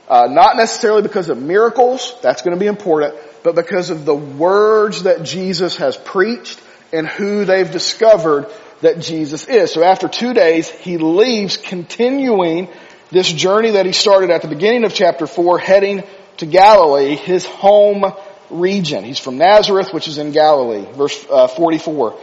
Uh, 0.07 0.27
not 0.29 0.55
necessarily 0.55 1.01
because 1.01 1.29
of 1.29 1.41
miracles, 1.41 2.15
that's 2.21 2.41
going 2.41 2.55
to 2.55 2.59
be 2.59 2.67
important, 2.67 3.15
but 3.43 3.55
because 3.55 3.89
of 3.89 4.05
the 4.05 4.15
words 4.15 5.03
that 5.03 5.23
Jesus 5.23 5.77
has 5.77 5.97
preached 5.97 6.61
and 6.93 7.07
who 7.07 7.45
they've 7.45 7.71
discovered 7.71 8.47
that 8.81 8.99
Jesus 8.99 9.47
is. 9.47 9.73
So 9.73 9.83
after 9.83 10.07
two 10.07 10.33
days, 10.33 10.69
he 10.69 10.97
leaves 10.97 11.57
continuing 11.57 12.69
this 13.11 13.31
journey 13.31 13.71
that 13.71 13.85
he 13.85 13.93
started 13.93 14.29
at 14.29 14.41
the 14.41 14.47
beginning 14.47 14.83
of 14.83 14.93
chapter 14.93 15.25
4, 15.25 15.57
heading 15.57 16.03
to 16.37 16.45
Galilee, 16.45 17.15
his 17.15 17.45
home 17.45 18.05
region. 18.49 19.03
He's 19.03 19.19
from 19.19 19.37
Nazareth, 19.37 19.93
which 19.93 20.07
is 20.07 20.17
in 20.17 20.31
Galilee. 20.31 20.85
Verse 20.93 21.25
uh, 21.29 21.47
44. 21.47 22.19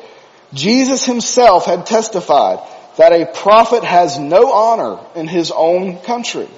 Jesus 0.52 1.04
himself 1.04 1.66
had 1.66 1.87
testified 1.87 2.61
that 2.97 3.12
a 3.12 3.26
prophet 3.26 3.85
has 3.85 4.19
no 4.19 4.52
honor 4.52 4.99
in 5.14 5.26
his 5.26 5.50
own 5.50 5.99
country. 6.00 6.49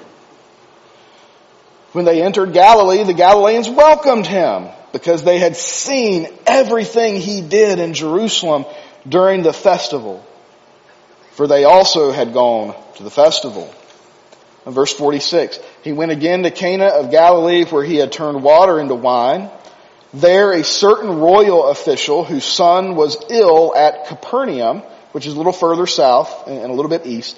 When 1.92 2.04
they 2.04 2.22
entered 2.22 2.52
Galilee, 2.52 3.04
the 3.04 3.14
Galileans 3.14 3.68
welcomed 3.68 4.26
him 4.26 4.68
because 4.92 5.22
they 5.22 5.38
had 5.38 5.56
seen 5.56 6.26
everything 6.46 7.20
he 7.20 7.40
did 7.40 7.78
in 7.78 7.94
Jerusalem 7.94 8.64
during 9.08 9.42
the 9.42 9.52
festival. 9.52 10.24
For 11.32 11.46
they 11.46 11.64
also 11.64 12.10
had 12.10 12.32
gone 12.32 12.74
to 12.96 13.02
the 13.04 13.10
festival. 13.10 13.72
In 14.66 14.72
verse 14.72 14.92
46, 14.92 15.58
he 15.84 15.92
went 15.92 16.12
again 16.12 16.42
to 16.44 16.50
Cana 16.50 16.86
of 16.86 17.10
Galilee 17.10 17.66
where 17.66 17.84
he 17.84 17.96
had 17.96 18.10
turned 18.10 18.42
water 18.42 18.80
into 18.80 18.94
wine. 18.94 19.50
There 20.14 20.52
a 20.52 20.64
certain 20.64 21.18
royal 21.18 21.66
official 21.66 22.24
whose 22.24 22.44
son 22.44 22.96
was 22.96 23.22
ill 23.28 23.74
at 23.76 24.06
Capernaum, 24.06 24.80
which 25.12 25.26
is 25.26 25.34
a 25.34 25.36
little 25.36 25.52
further 25.52 25.86
south 25.86 26.48
and 26.48 26.70
a 26.70 26.72
little 26.72 26.88
bit 26.88 27.04
east, 27.04 27.36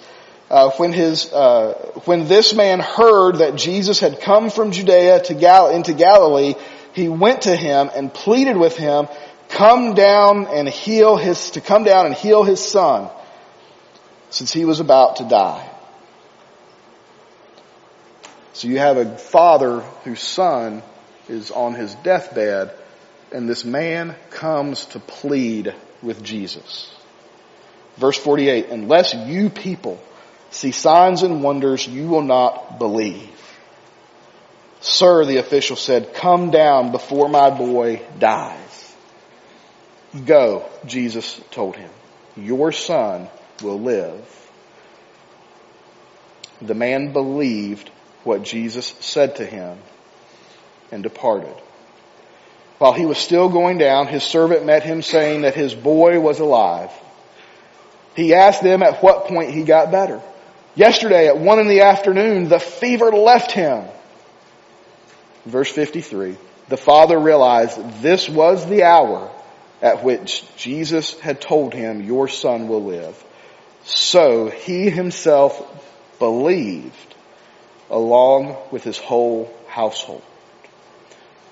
uh, 0.49 0.71
when 0.77 0.93
his 0.93 1.33
uh, 1.33 1.73
when 2.05 2.29
this 2.29 2.55
man 2.55 2.79
heard 2.79 3.39
that 3.39 3.57
Jesus 3.57 3.99
had 3.99 4.21
come 4.21 4.49
from 4.49 4.71
Judea 4.71 5.25
to 5.25 5.35
Gal- 5.35 5.71
into 5.71 5.93
Galilee, 5.93 6.55
he 6.93 7.09
went 7.09 7.43
to 7.43 7.57
him 7.57 7.91
and 7.97 8.15
pleaded 8.15 8.57
with 8.57 8.77
him, 8.77 9.09
"Come 9.49 9.95
down 9.95 10.47
and 10.47 10.69
heal 10.69 11.17
his 11.17 11.51
to 11.51 11.61
come 11.61 11.83
down 11.83 12.07
and 12.07 12.15
heal 12.15 12.45
his 12.45 12.61
son, 12.65 13.09
since 14.31 14.53
he 14.53 14.65
was 14.65 14.79
about 14.79 15.17
to 15.17 15.25
die." 15.25 15.69
So 18.57 18.69
you 18.69 18.79
have 18.79 18.97
a 18.97 19.19
father 19.19 19.81
whose 20.05 20.23
son 20.23 20.83
is 21.29 21.51
on 21.51 21.75
his 21.75 21.95
deathbed, 21.97 22.73
and 23.31 23.47
this 23.47 23.67
man 23.67 24.17
comes 24.31 24.87
to 24.87 24.99
plead 24.99 25.75
with 26.03 26.23
Jesus. 26.23 26.91
Verse 27.99 28.17
48, 28.17 28.69
unless 28.71 29.13
you 29.13 29.51
people 29.51 30.03
see 30.49 30.73
signs 30.73 31.23
and 31.23 31.43
wonders, 31.43 31.87
you 31.87 32.09
will 32.09 32.23
not 32.23 32.79
believe. 32.79 33.29
Sir, 34.81 35.27
the 35.27 35.37
official 35.37 35.77
said, 35.77 36.15
come 36.15 36.51
down 36.51 36.93
before 36.93 37.29
my 37.29 37.51
boy 37.51 38.01
dies. 38.19 38.97
Go, 40.25 40.67
Jesus 40.87 41.39
told 41.51 41.77
him. 41.77 41.91
Your 42.39 42.73
son 42.73 43.29
will 43.63 43.81
live. 43.81 44.25
The 46.63 46.75
man 46.75 47.13
believed 47.13 47.91
what 48.27 48.43
Jesus 48.43 48.95
said 49.01 49.37
to 49.37 49.47
him 49.47 49.79
and 50.91 51.03
departed. 51.03 51.55
While 52.79 52.93
he 52.93 53.07
was 53.07 53.19
still 53.19 53.49
going 53.49 53.79
down, 53.79 54.07
his 54.07 54.23
servant 54.23 54.67
met 54.67 54.83
him 54.83 55.01
saying 55.01 55.43
that 55.43 55.55
his 55.55 55.75
boy 55.75 56.21
was 56.21 56.41
alive. 56.41 56.91
He 58.15 58.35
asked 58.35 58.63
them 58.63 58.83
at 58.83 59.03
what 59.03 59.27
point 59.27 59.51
he 59.53 59.63
got 59.63 59.91
better. 59.91 60.21
Yesterday 60.75 61.29
at 61.29 61.39
one 61.39 61.59
in 61.59 61.69
the 61.69 61.83
afternoon, 61.83 62.49
the 62.49 62.59
fever 62.59 63.11
left 63.13 63.53
him. 63.53 63.85
Verse 65.47 65.71
53, 65.71 66.37
the 66.69 66.77
father 66.77 67.19
realized 67.19 68.03
this 68.03 68.29
was 68.29 68.67
the 68.69 68.83
hour 68.83 69.31
at 69.81 70.03
which 70.03 70.45
Jesus 70.57 71.19
had 71.21 71.41
told 71.41 71.73
him, 71.73 72.03
your 72.03 72.29
son 72.29 72.69
will 72.69 72.85
live. 72.85 73.23
So 73.85 74.51
he 74.51 74.91
himself 74.91 75.63
believed 76.19 77.16
along 77.91 78.57
with 78.71 78.85
his 78.85 78.99
whole 78.99 79.53
household. 79.69 80.23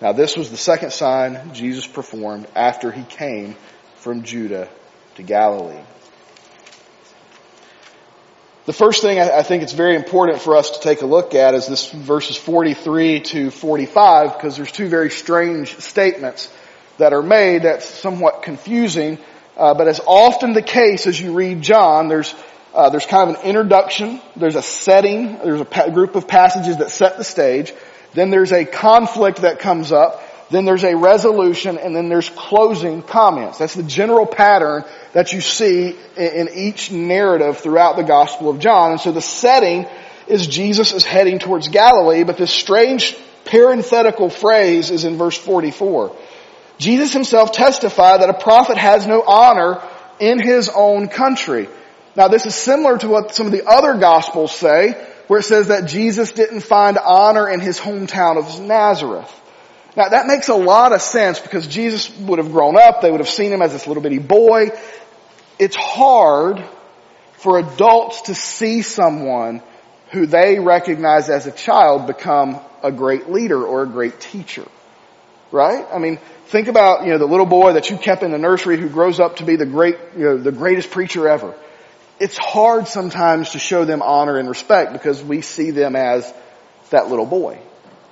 Now 0.01 0.13
this 0.13 0.37
was 0.37 0.51
the 0.51 0.57
second 0.57 0.93
sign 0.93 1.55
Jesus 1.55 1.87
performed 1.87 2.47
after 2.55 2.91
he 2.91 3.03
came 3.03 3.57
from 3.97 4.23
Judah 4.23 4.69
to 5.17 5.23
Galilee. 5.23 5.81
The 8.67 8.73
first 8.73 9.03
thing 9.03 9.19
I 9.21 9.43
think 9.43 9.63
it's 9.63 9.75
very 9.75 9.95
important 9.95 10.41
for 10.41 10.57
us 10.57 10.71
to 10.71 10.81
take 10.81 11.03
a 11.03 11.07
look 11.07 11.35
at 11.35 11.55
is 11.55 11.67
this 11.67 11.91
verses 11.91 12.39
43 12.39 13.21
to 13.21 13.51
45 13.51 14.33
because 14.33 14.57
there's 14.57 14.73
two 14.73 14.89
very 14.89 15.11
strange 15.11 15.77
statements 15.81 16.51
that 16.97 17.13
are 17.13 17.23
made 17.23 17.65
that's 17.65 17.87
somewhat 17.87 18.43
confusing. 18.43 19.19
Uh, 19.55 19.75
but 19.75 19.87
as 19.87 20.01
often 20.07 20.55
the 20.55 20.63
case 20.63 21.07
as 21.07 21.21
you 21.21 21.35
read 21.35 21.61
John, 21.61 22.09
there's 22.09 22.35
uh, 22.75 22.91
there's 22.91 23.07
kind 23.07 23.31
of 23.31 23.37
an 23.37 23.47
introduction, 23.47 24.21
there's 24.37 24.57
a 24.57 24.63
setting, 24.63 25.39
there's 25.39 25.61
a 25.61 25.65
pa- 25.65 25.89
group 25.91 26.17
of 26.17 26.27
passages 26.27 26.79
that 26.79 26.91
set 26.91 27.17
the 27.17 27.25
stage, 27.25 27.73
then 28.15 28.31
there's 28.31 28.53
a 28.53 28.65
conflict 28.65 29.43
that 29.43 29.61
comes 29.61 29.93
up, 29.93 30.23
then 30.51 30.65
there's 30.65 30.85
a 30.85 30.97
resolution, 30.97 31.79
and 31.79 31.95
then 31.95 32.09
there's 32.09 32.29
closing 32.31 33.03
comments. 33.03 33.59
That's 33.59 33.75
the 33.75 33.83
general 33.83 34.27
pattern 34.27 34.85
that 35.13 35.33
you 35.33 35.41
see 35.41 35.97
in 36.17 36.49
each 36.55 36.91
narrative 36.91 37.59
throughout 37.59 37.97
the 37.97 38.03
Gospel 38.03 38.51
of 38.51 38.59
John. 38.59 38.93
And 38.93 39.01
so 39.01 39.13
the 39.13 39.23
setting 39.23 39.87
is 40.27 40.47
Jesus 40.47 40.93
is 40.93 41.05
heading 41.05 41.39
towards 41.39 41.69
Galilee, 41.69 42.25
but 42.25 42.37
this 42.37 42.51
strange 42.51 43.17
parenthetical 43.45 44.31
phrase 44.31 44.91
is 44.91 45.05
in 45.05 45.17
verse 45.17 45.37
44. 45.37 46.17
Jesus 46.79 47.13
himself 47.13 47.53
testified 47.53 48.21
that 48.21 48.31
a 48.31 48.35
prophet 48.35 48.77
has 48.77 49.07
no 49.07 49.23
honor 49.23 49.81
in 50.19 50.41
his 50.41 50.69
own 50.69 51.09
country. 51.09 51.69
Now 52.17 52.29
this 52.29 52.47
is 52.47 52.55
similar 52.55 52.99
to 52.99 53.09
what 53.09 53.35
some 53.35 53.47
of 53.47 53.53
the 53.53 53.67
other 53.67 53.99
Gospels 53.99 54.55
say, 54.55 54.93
where 55.27 55.41
it 55.41 55.45
says 55.45 55.69
that 55.69 55.87
Jesus 55.87 56.33
didn't 56.33 56.61
find 56.61 56.99
honor 56.99 57.49
in 57.49 57.61
his 57.61 57.79
hometown 57.79 58.39
of 58.39 58.61
Nazareth. 58.61 59.33
Now 59.97 60.09
that 60.09 60.27
makes 60.27 60.49
a 60.49 60.55
lot 60.55 60.93
of 60.93 61.03
sense 61.03 61.41
because 61.41 61.67
Jesus 61.67 62.17
would 62.19 62.39
have 62.39 62.53
grown 62.53 62.77
up, 62.77 63.01
they 63.01 63.11
would 63.11 63.21
have 63.21 63.29
seen 63.29 63.53
him 63.53 63.63
as 63.63 63.73
this 63.73 63.87
little 63.87 64.03
bitty 64.03 64.19
boy. 64.19 64.71
It's 65.59 65.77
hard 65.77 66.65
for 67.39 67.59
adults 67.59 68.23
to 68.23 68.35
see 68.35 68.83
someone 68.83 69.63
who 70.11 70.27
they 70.27 70.59
recognize 70.59 71.29
as 71.29 71.47
a 71.47 71.53
child 71.53 72.07
become 72.07 72.61
a 72.83 72.93
great 72.93 73.29
leader 73.31 73.65
or 73.65 73.83
a 73.83 73.87
great 73.87 74.21
teacher. 74.21 74.67
Right? 75.51 75.87
I 75.93 75.99
mean, 75.99 76.19
think 76.47 76.69
about, 76.69 77.05
you 77.05 77.13
know, 77.13 77.19
the 77.19 77.27
little 77.27 77.47
boy 77.47 77.75
that 77.75 77.91
you 77.91 77.97
kept 77.97 78.23
in 78.23 78.33
the 78.33 78.39
nursery 78.39 78.77
who 78.77 78.89
grows 78.89 79.21
up 79.21 79.37
to 79.37 79.45
be 79.45 79.57
the 79.57 79.67
great, 79.67 79.97
you 80.17 80.25
know, 80.25 80.37
the 80.37 80.53
greatest 80.53 80.91
preacher 80.91 81.29
ever. 81.29 81.55
It's 82.21 82.39
hard 82.39 82.89
sometimes 82.89 83.51
to 83.51 83.59
show 83.59 83.85
them 83.85 84.03
honor 84.03 84.39
and 84.39 84.49
respect 84.49 84.93
because 84.93 85.23
we 85.23 85.41
see 85.41 85.71
them 85.71 85.97
as 85.97 86.33
that 86.91 87.09
little 87.09 87.27
boy 87.27 87.61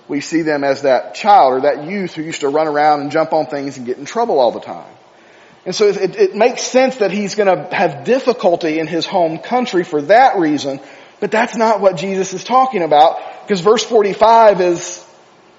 we 0.08 0.20
see 0.20 0.42
them 0.42 0.64
as 0.64 0.82
that 0.82 1.14
child 1.14 1.54
or 1.54 1.60
that 1.62 1.84
youth 1.84 2.14
who 2.14 2.22
used 2.22 2.40
to 2.40 2.48
run 2.48 2.68
around 2.68 3.00
and 3.00 3.10
jump 3.10 3.32
on 3.32 3.46
things 3.46 3.78
and 3.78 3.86
get 3.86 3.98
in 3.98 4.04
trouble 4.04 4.38
all 4.38 4.52
the 4.52 4.60
time. 4.60 4.92
And 5.64 5.74
so 5.74 5.88
it, 5.88 6.16
it 6.16 6.34
makes 6.34 6.62
sense 6.62 6.96
that 6.96 7.12
he's 7.12 7.34
going 7.34 7.46
to 7.46 7.74
have 7.74 8.04
difficulty 8.04 8.78
in 8.78 8.86
his 8.86 9.06
home 9.06 9.38
country 9.38 9.84
for 9.84 10.02
that 10.02 10.38
reason, 10.38 10.80
but 11.20 11.30
that's 11.30 11.56
not 11.56 11.80
what 11.80 11.96
Jesus 11.96 12.34
is 12.34 12.42
talking 12.42 12.82
about 12.82 13.20
because 13.42 13.60
verse 13.60 13.84
45 13.84 14.60
is 14.60 15.06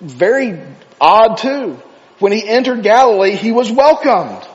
very 0.02 0.62
odd 1.00 1.38
too. 1.38 1.82
When 2.20 2.32
he 2.32 2.48
entered 2.48 2.84
Galilee, 2.84 3.36
he 3.36 3.52
was 3.52 3.72
welcomed. 3.72 4.48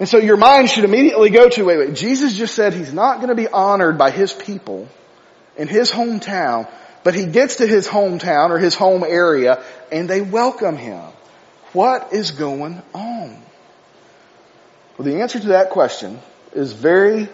And 0.00 0.08
so 0.08 0.18
your 0.18 0.36
mind 0.36 0.70
should 0.70 0.84
immediately 0.84 1.30
go 1.30 1.48
to, 1.48 1.64
wait, 1.64 1.78
wait, 1.78 1.94
Jesus 1.94 2.36
just 2.36 2.54
said 2.54 2.74
he's 2.74 2.92
not 2.92 3.16
going 3.16 3.28
to 3.28 3.34
be 3.34 3.48
honored 3.48 3.96
by 3.96 4.10
his 4.10 4.32
people 4.32 4.88
in 5.56 5.68
his 5.68 5.90
hometown 5.90 6.68
but 7.04 7.14
he 7.14 7.26
gets 7.26 7.56
to 7.56 7.66
his 7.66 7.86
hometown 7.86 8.50
or 8.50 8.58
his 8.58 8.74
home 8.74 9.04
area 9.04 9.62
and 9.92 10.08
they 10.08 10.22
welcome 10.22 10.76
him. 10.76 11.02
What 11.72 12.12
is 12.12 12.32
going 12.32 12.82
on? 12.94 13.42
Well, 14.96 15.06
the 15.06 15.20
answer 15.20 15.38
to 15.38 15.48
that 15.48 15.70
question 15.70 16.18
is 16.54 16.72
very 16.72 17.28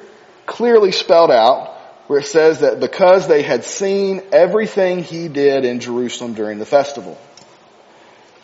clearly 0.44 0.92
spelled 0.92 1.30
out 1.30 1.76
where 2.08 2.18
it 2.18 2.26
says 2.26 2.60
that 2.60 2.80
because 2.80 3.28
they 3.28 3.42
had 3.42 3.62
seen 3.64 4.22
everything 4.32 5.04
he 5.04 5.28
did 5.28 5.64
in 5.64 5.78
Jerusalem 5.78 6.34
during 6.34 6.58
the 6.58 6.66
festival. 6.66 7.16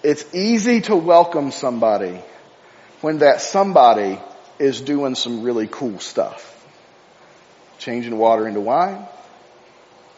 It's 0.04 0.32
easy 0.32 0.82
to 0.82 0.94
welcome 0.94 1.50
somebody 1.50 2.20
when 3.06 3.18
that 3.18 3.40
somebody 3.40 4.18
is 4.58 4.80
doing 4.80 5.14
some 5.14 5.44
really 5.44 5.68
cool 5.68 6.00
stuff. 6.00 6.42
Changing 7.78 8.18
water 8.18 8.48
into 8.48 8.60
wine, 8.60 9.06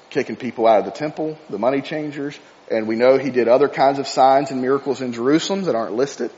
kicking 0.09 0.37
people 0.37 0.66
out 0.66 0.78
of 0.78 0.87
the 0.87 0.90
temple, 0.90 1.37
the 1.50 1.59
money 1.59 1.83
changers, 1.83 2.38
and 2.71 2.88
we 2.88 2.97
know 2.97 3.18
he 3.18 3.28
did 3.28 3.47
other 3.47 3.68
kinds 3.68 3.99
of 3.99 4.09
signs 4.09 4.52
and 4.52 4.62
miracles 4.62 5.02
in 5.02 5.12
Jerusalem 5.12 5.64
that 5.64 5.75
aren't 5.75 5.97
listed. 5.97 6.30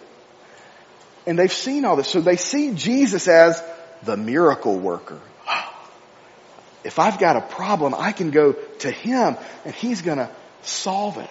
And 1.25 1.39
they've 1.39 1.53
seen 1.53 1.85
all 1.85 1.95
this. 1.95 2.09
So 2.09 2.21
they 2.21 2.35
see 2.35 2.75
Jesus 2.75 3.29
as 3.29 3.63
the 4.03 4.17
miracle 4.17 4.77
worker. 4.77 5.21
If 6.83 6.99
I've 6.99 7.21
got 7.21 7.37
a 7.37 7.43
problem, 7.43 7.95
I 7.97 8.11
can 8.11 8.33
go 8.33 8.55
to 8.55 8.91
him 8.91 9.37
and 9.65 9.73
he's 9.73 10.03
gonna 10.03 10.29
solve 10.63 11.17
it. 11.19 11.31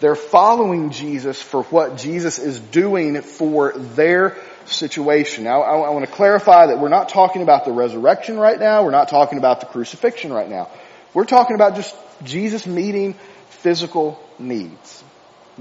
They're 0.00 0.16
following 0.16 0.90
Jesus 0.90 1.40
for 1.40 1.62
what 1.64 1.98
Jesus 1.98 2.38
is 2.38 2.58
doing 2.58 3.20
for 3.20 3.72
their 3.72 4.36
situation. 4.64 5.44
Now, 5.44 5.60
I, 5.60 5.76
I 5.76 5.90
want 5.90 6.06
to 6.06 6.10
clarify 6.10 6.66
that 6.66 6.78
we're 6.78 6.88
not 6.88 7.10
talking 7.10 7.42
about 7.42 7.66
the 7.66 7.72
resurrection 7.72 8.38
right 8.38 8.58
now. 8.58 8.82
We're 8.84 8.92
not 8.92 9.08
talking 9.08 9.38
about 9.38 9.60
the 9.60 9.66
crucifixion 9.66 10.32
right 10.32 10.48
now. 10.48 10.70
We're 11.12 11.26
talking 11.26 11.54
about 11.54 11.76
just 11.76 11.94
Jesus 12.24 12.66
meeting 12.66 13.14
physical 13.50 14.18
needs. 14.38 15.04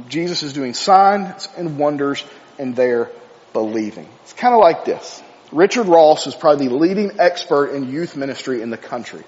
Jesus 0.07 0.41
is 0.41 0.53
doing 0.53 0.73
signs 0.73 1.49
and 1.57 1.77
wonders 1.77 2.23
and 2.57 2.75
they're 2.75 3.09
believing. 3.51 4.07
It's 4.23 4.33
kind 4.33 4.53
of 4.53 4.61
like 4.61 4.85
this. 4.85 5.21
Richard 5.51 5.87
Ross 5.87 6.27
is 6.27 6.35
probably 6.35 6.67
the 6.67 6.75
leading 6.75 7.19
expert 7.19 7.71
in 7.71 7.91
youth 7.91 8.15
ministry 8.15 8.61
in 8.61 8.69
the 8.69 8.77
country. 8.77 9.23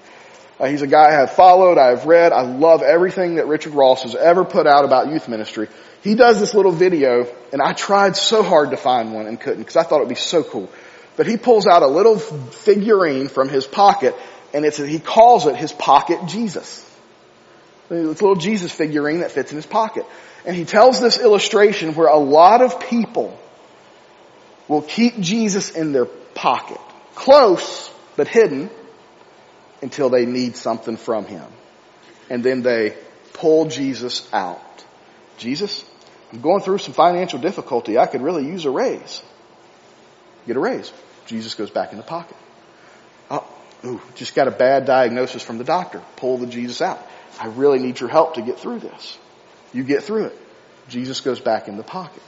Uh, 0.62 0.68
he's 0.68 0.82
a 0.82 0.86
guy 0.86 1.08
I 1.08 1.14
have 1.14 1.32
followed, 1.32 1.76
I 1.76 1.88
have 1.88 2.06
read, 2.06 2.30
I 2.30 2.42
love 2.42 2.82
everything 2.82 3.34
that 3.34 3.48
Richard 3.48 3.74
Ross 3.74 4.04
has 4.04 4.14
ever 4.14 4.44
put 4.44 4.68
out 4.68 4.84
about 4.84 5.08
youth 5.08 5.28
ministry. 5.28 5.66
He 6.04 6.14
does 6.14 6.38
this 6.38 6.54
little 6.54 6.70
video, 6.70 7.26
and 7.52 7.60
I 7.60 7.72
tried 7.72 8.14
so 8.14 8.44
hard 8.44 8.70
to 8.70 8.76
find 8.76 9.12
one 9.12 9.26
and 9.26 9.40
couldn't 9.40 9.58
because 9.58 9.74
I 9.74 9.82
thought 9.82 9.96
it 9.96 10.04
would 10.04 10.08
be 10.08 10.14
so 10.14 10.44
cool. 10.44 10.70
But 11.16 11.26
he 11.26 11.36
pulls 11.36 11.66
out 11.66 11.82
a 11.82 11.88
little 11.88 12.16
figurine 12.16 13.26
from 13.26 13.48
his 13.48 13.66
pocket, 13.66 14.14
and 14.54 14.64
it's 14.64 14.78
he 14.78 15.00
calls 15.00 15.46
it 15.46 15.56
his 15.56 15.72
pocket 15.72 16.26
Jesus. 16.28 16.88
It's 17.90 18.20
a 18.20 18.24
little 18.24 18.36
Jesus 18.36 18.70
figurine 18.70 19.18
that 19.18 19.32
fits 19.32 19.50
in 19.50 19.56
his 19.56 19.66
pocket. 19.66 20.06
And 20.46 20.54
he 20.54 20.64
tells 20.64 21.00
this 21.00 21.18
illustration 21.18 21.96
where 21.96 22.06
a 22.06 22.18
lot 22.18 22.62
of 22.62 22.78
people 22.78 23.36
will 24.68 24.82
keep 24.82 25.18
Jesus 25.18 25.72
in 25.72 25.90
their 25.90 26.06
pocket. 26.06 26.80
Close, 27.16 27.90
but 28.14 28.28
hidden 28.28 28.70
until 29.82 30.08
they 30.08 30.24
need 30.24 30.56
something 30.56 30.96
from 30.96 31.26
him. 31.26 31.44
And 32.30 32.42
then 32.42 32.62
they 32.62 32.96
pull 33.34 33.66
Jesus 33.66 34.26
out. 34.32 34.60
Jesus, 35.36 35.84
I'm 36.32 36.40
going 36.40 36.62
through 36.62 36.78
some 36.78 36.94
financial 36.94 37.38
difficulty. 37.38 37.98
I 37.98 38.06
could 38.06 38.22
really 38.22 38.46
use 38.46 38.64
a 38.64 38.70
raise. 38.70 39.22
Get 40.46 40.56
a 40.56 40.60
raise. 40.60 40.92
Jesus 41.26 41.54
goes 41.54 41.70
back 41.70 41.92
in 41.92 41.98
the 41.98 42.04
pocket. 42.04 42.36
Oh, 43.30 43.46
ooh, 43.84 44.00
just 44.14 44.34
got 44.34 44.48
a 44.48 44.52
bad 44.52 44.86
diagnosis 44.86 45.42
from 45.42 45.58
the 45.58 45.64
doctor. 45.64 46.00
Pull 46.16 46.38
the 46.38 46.46
Jesus 46.46 46.80
out. 46.80 47.04
I 47.40 47.48
really 47.48 47.78
need 47.78 48.00
your 48.00 48.08
help 48.08 48.34
to 48.34 48.42
get 48.42 48.58
through 48.58 48.80
this. 48.80 49.18
You 49.72 49.84
get 49.84 50.04
through 50.04 50.26
it. 50.26 50.38
Jesus 50.88 51.20
goes 51.20 51.40
back 51.40 51.68
in 51.68 51.76
the 51.76 51.82
pocket. 51.82 52.22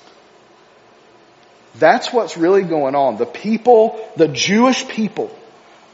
That's 1.76 2.12
what's 2.12 2.36
really 2.36 2.62
going 2.62 2.94
on. 2.94 3.16
The 3.16 3.26
people, 3.26 4.00
the 4.16 4.28
Jewish 4.28 4.86
people, 4.88 5.36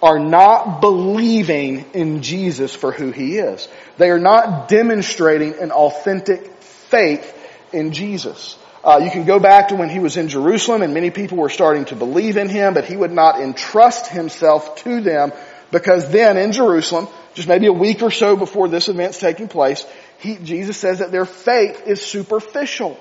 are 0.02 0.18
not 0.18 0.80
believing 0.80 1.84
in 1.92 2.22
Jesus 2.22 2.74
for 2.74 2.92
who 2.92 3.10
he 3.10 3.36
is. 3.36 3.68
They 3.98 4.10
are 4.10 4.18
not 4.18 4.68
demonstrating 4.68 5.54
an 5.54 5.72
authentic 5.72 6.62
faith 6.62 7.36
in 7.72 7.92
Jesus. 7.92 8.56
Uh, 8.82 9.00
you 9.04 9.10
can 9.10 9.26
go 9.26 9.38
back 9.38 9.68
to 9.68 9.76
when 9.76 9.90
he 9.90 9.98
was 9.98 10.16
in 10.16 10.28
Jerusalem 10.28 10.82
and 10.82 10.94
many 10.94 11.10
people 11.10 11.36
were 11.36 11.50
starting 11.50 11.84
to 11.86 11.96
believe 11.96 12.38
in 12.38 12.48
him, 12.48 12.72
but 12.72 12.86
he 12.86 12.96
would 12.96 13.12
not 13.12 13.40
entrust 13.40 14.06
himself 14.06 14.76
to 14.76 15.02
them 15.02 15.32
because 15.70 16.10
then 16.10 16.38
in 16.38 16.52
Jerusalem, 16.52 17.06
just 17.34 17.46
maybe 17.46 17.66
a 17.66 17.72
week 17.72 18.02
or 18.02 18.10
so 18.10 18.36
before 18.36 18.68
this 18.68 18.88
event's 18.88 19.18
taking 19.18 19.48
place, 19.48 19.84
he, 20.18 20.36
Jesus 20.36 20.78
says 20.78 21.00
that 21.00 21.12
their 21.12 21.26
faith 21.26 21.86
is 21.86 22.00
superficial. 22.00 22.98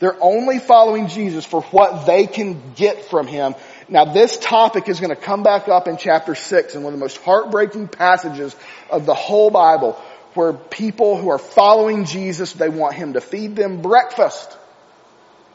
They're 0.00 0.16
only 0.20 0.58
following 0.58 1.08
Jesus 1.08 1.44
for 1.44 1.62
what 1.62 2.06
they 2.06 2.26
can 2.26 2.74
get 2.74 3.04
from 3.06 3.26
Him. 3.26 3.54
Now 3.88 4.06
this 4.06 4.38
topic 4.38 4.88
is 4.88 5.00
going 5.00 5.14
to 5.14 5.20
come 5.20 5.42
back 5.42 5.68
up 5.68 5.88
in 5.88 5.96
chapter 5.96 6.34
6 6.34 6.74
in 6.74 6.82
one 6.82 6.92
of 6.92 6.98
the 6.98 7.04
most 7.04 7.18
heartbreaking 7.18 7.88
passages 7.88 8.54
of 8.90 9.06
the 9.06 9.14
whole 9.14 9.50
Bible 9.50 10.00
where 10.34 10.52
people 10.52 11.16
who 11.16 11.30
are 11.30 11.38
following 11.38 12.04
Jesus, 12.06 12.52
they 12.52 12.68
want 12.68 12.94
Him 12.94 13.12
to 13.12 13.20
feed 13.20 13.56
them 13.56 13.82
breakfast. 13.82 14.56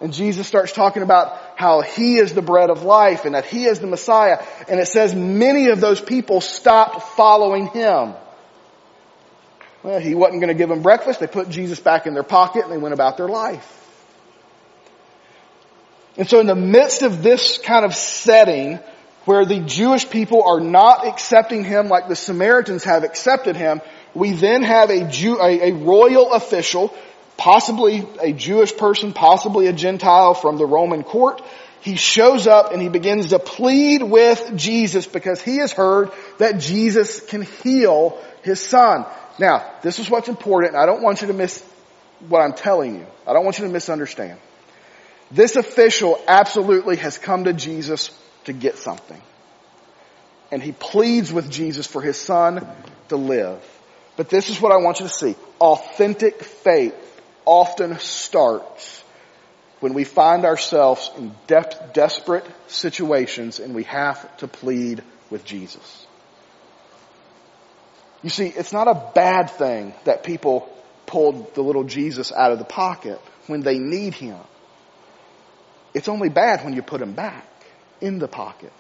And 0.02 0.14
Jesus 0.14 0.48
starts 0.48 0.72
talking 0.72 1.04
about 1.04 1.38
how 1.56 1.82
He 1.82 2.18
is 2.18 2.34
the 2.34 2.42
bread 2.42 2.70
of 2.70 2.84
life 2.84 3.26
and 3.26 3.36
that 3.36 3.46
He 3.46 3.66
is 3.66 3.80
the 3.80 3.88
Messiah. 3.88 4.42
And 4.70 4.80
it 4.80 4.88
says 4.88 5.14
many 5.14 5.68
of 5.68 5.82
those 5.82 6.00
people 6.00 6.40
stopped 6.40 7.18
following 7.18 7.68
Him. 7.68 8.14
Well, 9.84 10.00
He 10.00 10.16
wasn't 10.16 10.42
going 10.42 10.54
to 10.54 10.58
give 10.58 10.70
them 10.70 10.82
breakfast. 10.82 11.20
They 11.20 11.28
put 11.28 11.50
Jesus 11.50 11.80
back 11.80 12.06
in 12.06 12.14
their 12.14 12.24
pocket 12.24 12.64
and 12.64 12.72
they 12.72 12.78
went 12.78 12.94
about 12.94 13.18
their 13.18 13.28
life. 13.28 13.79
And 16.18 16.30
so 16.30 16.40
in 16.40 16.48
the 16.48 16.56
midst 16.56 17.02
of 17.02 17.24
this 17.24 17.58
kind 17.58 17.86
of 17.86 17.96
setting, 17.96 18.80
where 19.26 19.46
the 19.46 19.60
Jewish 19.60 20.10
people 20.10 20.44
are 20.44 20.60
not 20.60 21.06
accepting 21.06 21.64
him 21.64 21.88
like 21.88 22.08
the 22.08 22.16
Samaritans 22.16 22.84
have 22.86 23.04
accepted 23.04 23.56
him, 23.56 23.82
we 24.14 24.32
then 24.32 24.64
have 24.64 24.90
a 24.90 25.08
Jew, 25.08 25.40
a, 25.40 25.70
a 25.70 25.74
royal 25.74 26.34
official, 26.34 26.94
possibly 27.38 28.08
a 28.22 28.34
Jewish 28.34 28.76
person, 28.76 29.14
possibly 29.14 29.68
a 29.68 29.74
Gentile 29.74 30.34
from 30.34 30.58
the 30.58 30.66
Roman 30.66 31.04
court. 31.04 31.42
He 31.82 31.96
shows 31.96 32.48
up 32.48 32.74
and 32.74 32.82
he 32.82 32.90
begins 32.90 33.30
to 33.30 33.40
plead 33.40 34.04
with 34.04 34.52
Jesus 34.56 35.06
because 35.06 35.42
he 35.42 35.58
has 35.58 35.72
heard 35.72 36.12
that 36.40 36.60
Jesus 36.60 37.22
can 37.22 37.44
heal 37.44 38.20
his 38.44 38.60
son. 38.60 39.06
Now, 39.38 39.72
this 39.84 40.00
is 40.00 40.10
what's 40.10 40.28
important. 40.28 40.76
I 40.76 40.86
don't 40.86 41.02
want 41.02 41.22
you 41.22 41.28
to 41.28 41.34
miss 41.34 41.64
what 42.28 42.42
I'm 42.42 42.54
telling 42.54 42.96
you. 42.96 43.06
I 43.26 43.34
don't 43.34 43.46
want 43.46 43.60
you 43.60 43.66
to 43.66 43.72
misunderstand. 43.72 44.40
This 45.32 45.56
official 45.56 46.20
absolutely 46.28 46.98
has 46.98 47.18
come 47.18 47.44
to 47.44 47.54
Jesus 47.54 48.12
to 48.46 48.54
get 48.54 48.78
something. 48.78 49.22
And 50.52 50.64
he 50.64 50.72
pleads 50.72 51.32
with 51.32 51.50
Jesus 51.52 51.86
for 51.86 52.02
his 52.02 52.18
son 52.18 52.68
to 53.10 53.16
live. 53.16 53.64
But 54.18 54.30
this 54.30 54.50
is 54.50 54.60
what 54.60 54.72
I 54.72 54.78
want 54.78 55.00
you 55.00 55.06
to 55.06 55.14
see. 55.14 55.36
Authentic 55.60 56.44
faith 56.44 56.96
often 57.46 58.00
starts 58.00 59.04
when 59.80 59.94
we 59.94 60.04
find 60.04 60.46
ourselves 60.46 61.10
in 61.18 61.34
de- 61.48 61.90
desperate 61.94 62.46
situations 62.68 63.60
and 63.60 63.74
we 63.74 63.84
have 63.84 64.36
to 64.38 64.48
plead 64.48 65.04
with 65.30 65.46
Jesus. 65.46 66.06
You 68.22 68.30
see, 68.30 68.48
it's 68.48 68.74
not 68.74 68.88
a 68.88 69.12
bad 69.16 69.52
thing 69.52 69.94
that 70.04 70.24
people 70.24 70.68
pulled 71.06 71.56
the 71.56 71.62
little 71.62 71.86
Jesus 71.86 72.32
out 72.32 72.52
of 72.52 72.60
the 72.60 72.66
pocket 72.66 73.20
when 73.48 73.62
they 73.62 73.80
need 73.80 74.14
him. 74.14 74.38
It's 75.94 76.08
only 76.08 76.30
bad 76.30 76.64
when 76.64 76.74
you 76.74 76.82
put 76.82 77.02
him 77.02 77.14
back 77.14 77.46
in 78.02 78.20
the 78.20 78.28
pocket. 78.28 78.72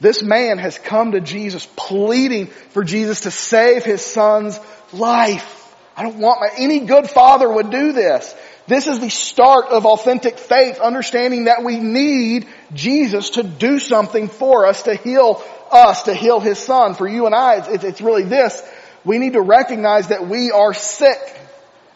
This 0.00 0.22
man 0.22 0.58
has 0.58 0.78
come 0.78 1.12
to 1.12 1.20
Jesus 1.20 1.66
pleading 1.76 2.46
for 2.46 2.84
Jesus 2.84 3.22
to 3.22 3.30
save 3.30 3.84
his 3.84 4.04
son's 4.04 4.58
life. 4.92 5.54
I 5.96 6.04
don't 6.04 6.18
want 6.18 6.40
my, 6.40 6.50
any 6.56 6.80
good 6.80 7.10
father 7.10 7.50
would 7.50 7.70
do 7.70 7.92
this. 7.92 8.32
This 8.68 8.86
is 8.86 9.00
the 9.00 9.08
start 9.08 9.66
of 9.66 9.86
authentic 9.86 10.38
faith, 10.38 10.78
understanding 10.78 11.44
that 11.44 11.64
we 11.64 11.80
need 11.80 12.46
Jesus 12.72 13.30
to 13.30 13.42
do 13.42 13.80
something 13.80 14.28
for 14.28 14.66
us, 14.66 14.82
to 14.84 14.94
heal 14.94 15.42
us, 15.72 16.02
to 16.02 16.14
heal 16.14 16.38
his 16.38 16.58
son. 16.58 16.94
For 16.94 17.08
you 17.08 17.26
and 17.26 17.34
I, 17.34 17.66
it's, 17.66 17.82
it's 17.82 18.00
really 18.00 18.24
this. 18.24 18.62
We 19.04 19.18
need 19.18 19.32
to 19.32 19.40
recognize 19.40 20.08
that 20.08 20.28
we 20.28 20.52
are 20.52 20.74
sick 20.74 21.18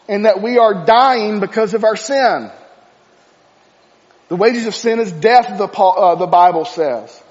and 0.09 0.25
that 0.25 0.41
we 0.41 0.57
are 0.57 0.85
dying 0.85 1.39
because 1.39 1.73
of 1.73 1.83
our 1.83 1.95
sin. 1.95 2.51
The 4.29 4.35
wages 4.35 4.65
of 4.65 4.75
sin 4.75 4.99
is 4.99 5.11
death, 5.11 5.57
the, 5.57 5.67
uh, 5.67 6.15
the 6.15 6.27
Bible 6.27 6.65
says. 6.65 7.21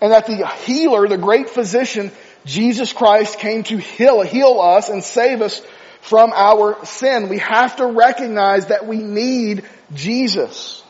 And 0.00 0.12
that 0.12 0.26
the 0.26 0.46
healer, 0.46 1.06
the 1.08 1.18
great 1.18 1.50
physician, 1.50 2.10
Jesus 2.44 2.92
Christ 2.92 3.38
came 3.38 3.62
to 3.64 3.76
heal, 3.76 4.22
heal 4.22 4.60
us 4.60 4.88
and 4.88 5.04
save 5.04 5.42
us 5.42 5.60
from 6.00 6.32
our 6.34 6.84
sin. 6.84 7.28
We 7.28 7.38
have 7.38 7.76
to 7.76 7.86
recognize 7.86 8.66
that 8.66 8.86
we 8.86 8.96
need 8.96 9.64
Jesus. 9.92 10.82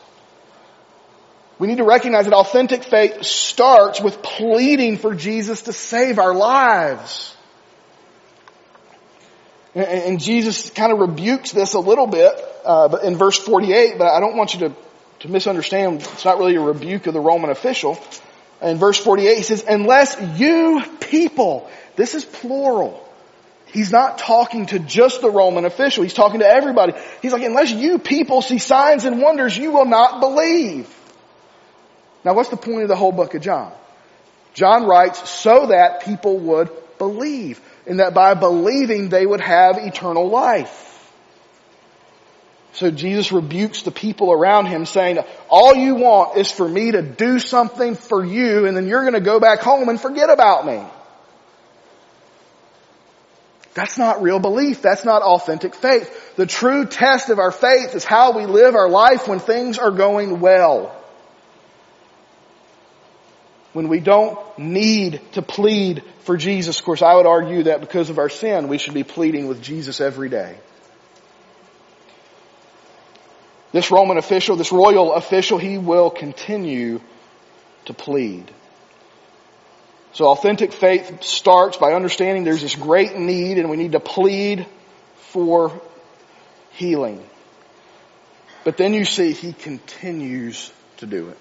We 1.59 1.67
need 1.67 1.77
to 1.77 1.83
recognize 1.83 2.25
that 2.25 2.33
authentic 2.33 2.83
faith 2.83 3.23
starts 3.23 4.01
with 4.01 4.23
pleading 4.23 4.97
for 4.97 5.13
Jesus 5.13 5.63
to 5.63 5.73
save 5.73 6.17
our 6.17 6.33
lives. 6.33 7.35
And, 9.75 10.19
Jesus 10.19 10.69
kind 10.69 10.91
of 10.91 10.99
rebukes 10.99 11.51
this 11.51 11.75
a 11.75 11.79
little 11.79 12.07
bit 12.07 12.33
uh, 12.65 12.97
in 13.03 13.15
verse 13.15 13.37
48, 13.37 13.97
but 13.97 14.07
I 14.07 14.19
don't 14.19 14.35
want 14.35 14.53
you 14.53 14.67
to 14.67 14.75
to 15.21 15.29
misunderstand, 15.29 16.01
it's 16.01 16.25
not 16.25 16.39
really 16.39 16.55
a 16.55 16.61
rebuke 16.61 17.07
of 17.07 17.13
the 17.13 17.19
Roman 17.19 17.49
official. 17.49 17.99
In 18.61 18.77
verse 18.77 18.97
48 18.97 19.37
he 19.37 19.43
says, 19.43 19.63
unless 19.67 20.17
you 20.39 20.83
people, 20.99 21.69
this 21.95 22.15
is 22.15 22.25
plural. 22.25 23.07
He's 23.67 23.91
not 23.91 24.17
talking 24.17 24.65
to 24.67 24.79
just 24.79 25.21
the 25.21 25.29
Roman 25.29 25.65
official. 25.65 26.03
He's 26.03 26.13
talking 26.13 26.41
to 26.41 26.47
everybody. 26.47 26.93
He's 27.21 27.31
like, 27.31 27.43
unless 27.43 27.71
you 27.71 27.99
people 27.99 28.41
see 28.41 28.57
signs 28.57 29.05
and 29.05 29.21
wonders, 29.21 29.57
you 29.57 29.71
will 29.71 29.85
not 29.85 30.19
believe. 30.19 30.89
Now 32.25 32.33
what's 32.33 32.49
the 32.49 32.57
point 32.57 32.83
of 32.83 32.87
the 32.87 32.95
whole 32.95 33.11
book 33.11 33.33
of 33.33 33.41
John? 33.41 33.71
John 34.53 34.85
writes 34.85 35.29
so 35.29 35.67
that 35.67 36.03
people 36.03 36.37
would 36.37 36.69
believe 36.97 37.61
and 37.85 37.99
that 37.99 38.13
by 38.13 38.33
believing 38.33 39.09
they 39.09 39.25
would 39.25 39.41
have 39.41 39.77
eternal 39.77 40.27
life. 40.29 40.90
So 42.73 42.89
Jesus 42.89 43.31
rebukes 43.31 43.83
the 43.83 43.91
people 43.91 44.31
around 44.31 44.67
him 44.67 44.85
saying, 44.85 45.19
all 45.49 45.75
you 45.75 45.95
want 45.95 46.37
is 46.37 46.49
for 46.49 46.67
me 46.67 46.91
to 46.91 47.01
do 47.01 47.37
something 47.39 47.95
for 47.95 48.23
you 48.23 48.65
and 48.65 48.77
then 48.77 48.87
you're 48.87 49.01
going 49.01 49.13
to 49.13 49.19
go 49.19 49.39
back 49.39 49.59
home 49.59 49.89
and 49.89 49.99
forget 49.99 50.29
about 50.29 50.65
me. 50.65 50.81
That's 53.73 53.97
not 53.97 54.21
real 54.21 54.39
belief. 54.39 54.81
That's 54.81 55.05
not 55.05 55.21
authentic 55.21 55.75
faith. 55.75 56.35
The 56.35 56.45
true 56.45 56.85
test 56.85 57.29
of 57.29 57.39
our 57.39 57.51
faith 57.51 57.95
is 57.95 58.03
how 58.03 58.37
we 58.37 58.45
live 58.45 58.75
our 58.75 58.89
life 58.89 59.27
when 59.27 59.39
things 59.39 59.77
are 59.77 59.91
going 59.91 60.39
well. 60.39 60.95
When 63.71 63.87
we 63.87 64.01
don't 64.01 64.37
need 64.57 65.21
to 65.33 65.41
plead 65.41 66.03
for 66.19 66.35
Jesus. 66.35 66.79
Of 66.79 66.85
course, 66.85 67.01
I 67.01 67.15
would 67.15 67.25
argue 67.25 67.63
that 67.63 67.79
because 67.79 68.09
of 68.09 68.17
our 68.17 68.27
sin, 68.27 68.67
we 68.67 68.77
should 68.77 68.93
be 68.93 69.03
pleading 69.03 69.47
with 69.47 69.61
Jesus 69.61 70.01
every 70.01 70.27
day. 70.27 70.57
This 73.71 73.91
Roman 73.91 74.17
official, 74.17 74.55
this 74.55 74.71
royal 74.71 75.13
official, 75.13 75.57
he 75.57 75.77
will 75.77 76.09
continue 76.09 76.99
to 77.85 77.93
plead. 77.93 78.51
So 80.13 80.27
authentic 80.27 80.73
faith 80.73 81.23
starts 81.23 81.77
by 81.77 81.93
understanding 81.93 82.43
there's 82.43 82.61
this 82.61 82.75
great 82.75 83.15
need 83.15 83.57
and 83.57 83.69
we 83.69 83.77
need 83.77 83.93
to 83.93 84.01
plead 84.01 84.65
for 85.15 85.81
healing. 86.71 87.23
But 88.65 88.77
then 88.77 88.93
you 88.93 89.05
see 89.05 89.31
he 89.31 89.53
continues 89.53 90.71
to 90.97 91.05
do 91.05 91.29
it. 91.29 91.37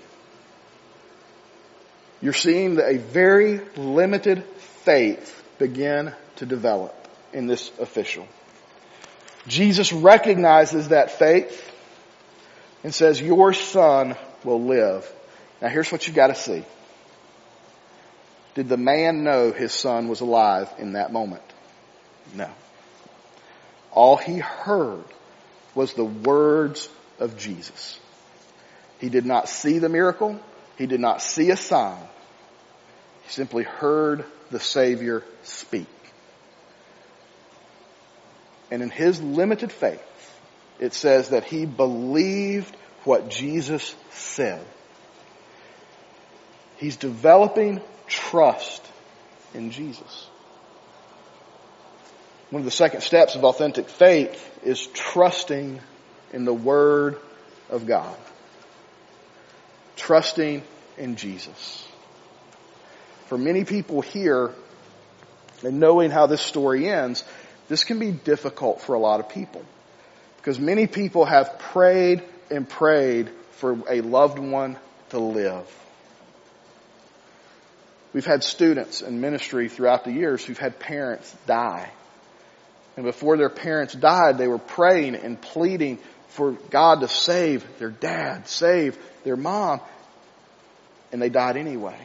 You're 2.23 2.33
seeing 2.33 2.77
that 2.77 2.95
a 2.95 2.99
very 2.99 3.61
limited 3.77 4.45
faith 4.85 5.43
begin 5.59 6.13
to 6.37 6.47
develop 6.47 6.95
in 7.33 7.47
this 7.47 7.71
official. 7.79 8.27
Jesus 9.47 9.93
recognizes 9.93 10.89
that 10.89 11.13
faith 11.13 11.70
and 12.83 12.95
says, 12.95 13.21
your 13.21 13.53
son 13.53 14.17
will 14.45 14.63
live. 14.63 15.11
Now 15.61 15.69
here's 15.69 15.93
what 15.93 16.07
you 16.09 16.15
gotta 16.15 16.35
see. 16.35 16.65
Did 18.55 18.69
the 18.69 18.77
man 18.77 19.23
know 19.23 19.53
his 19.53 19.73
son 19.73 20.09
was 20.09 20.21
alive 20.21 20.69
in 20.79 20.95
that 20.95 21.13
moment? 21.13 21.43
No. 22.35 22.51
All 23.93 24.17
he 24.17 24.39
heard 24.39 25.05
was 25.75 25.95
the 25.95 26.05
words 26.05 26.89
of 27.19 27.37
Jesus. 27.37 27.99
He 28.99 29.09
did 29.09 29.27
not 29.27 29.49
see 29.49 29.79
the 29.79 29.89
miracle. 29.89 30.39
He 30.77 30.87
did 30.87 31.01
not 31.01 31.23
see 31.23 31.51
a 31.51 31.57
sign. 31.57 32.03
He 33.25 33.31
simply 33.31 33.65
heard 33.65 34.25
the 34.51 34.61
Savior 34.61 35.23
speak. 35.43 35.87
And 38.71 38.83
in 38.83 38.91
his 38.91 39.21
limited 39.21 39.73
faith, 39.73 40.03
it 40.81 40.95
says 40.95 41.29
that 41.29 41.45
he 41.45 41.67
believed 41.67 42.75
what 43.05 43.29
Jesus 43.29 43.95
said. 44.11 44.65
He's 46.79 46.97
developing 46.97 47.83
trust 48.07 48.85
in 49.55 49.71
Jesus. 49.71 50.29
One 52.49 52.61
of 52.61 52.65
the 52.65 52.71
second 52.71 53.03
steps 53.03 53.37
of 53.37 53.45
authentic 53.45 53.91
faith 53.91 54.61
is 54.65 54.87
trusting 54.89 55.81
in 56.33 56.45
the 56.47 56.55
Word 56.55 57.19
of 57.69 57.87
God. 57.87 58.17
Trusting 59.97 60.63
in 60.97 61.17
Jesus. 61.17 61.87
For 63.27 63.37
many 63.37 63.65
people 63.65 64.01
here, 64.01 64.53
and 65.63 65.79
knowing 65.79 66.11
how 66.11 66.27
this 66.27 66.41
story 66.41 66.89
ends, 66.89 67.23
this 67.69 67.85
can 67.85 67.99
be 67.99 68.11
difficult 68.11 68.81
for 68.81 68.95
a 68.95 68.99
lot 68.99 69.21
of 69.21 69.29
people. 69.29 69.63
Because 70.41 70.59
many 70.59 70.87
people 70.87 71.27
have 71.27 71.59
prayed 71.59 72.23
and 72.51 72.69
prayed 72.69 73.31
for 73.53 73.79
a 73.89 74.01
loved 74.01 74.39
one 74.39 74.79
to 75.11 75.19
live. 75.19 75.67
We've 78.13 78.27
had 78.27 78.43
students 78.43 79.03
in 79.03 79.21
ministry 79.21 79.69
throughout 79.69 80.05
the 80.05 80.13
years 80.13 80.45
who've 80.45 80.59
had 80.59 80.81
parents 80.81 81.35
die. 81.47 81.91
And 82.97 83.05
before 83.05 83.37
their 83.37 83.51
parents 83.51 83.95
died, 83.95 84.39
they 84.39 84.49
were 84.49 84.59
praying 84.59 85.15
and 85.15 85.41
pleading 85.41 85.99
for 86.29 86.53
God 86.53 87.01
to 87.01 87.09
save 87.09 87.79
their 87.79 87.91
dad, 87.91 88.49
save 88.49 88.99
their 89.25 89.37
mom, 89.37 89.81
and 91.13 91.21
they 91.21 91.29
died 91.29 91.57
anyway. 91.57 91.99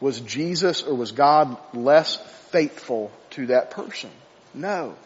Was 0.00 0.20
Jesus 0.20 0.82
or 0.82 0.94
was 0.94 1.12
God 1.12 1.56
less 1.72 2.16
faithful 2.50 3.10
to 3.30 3.46
that 3.46 3.70
person? 3.70 4.10
No. 4.52 4.96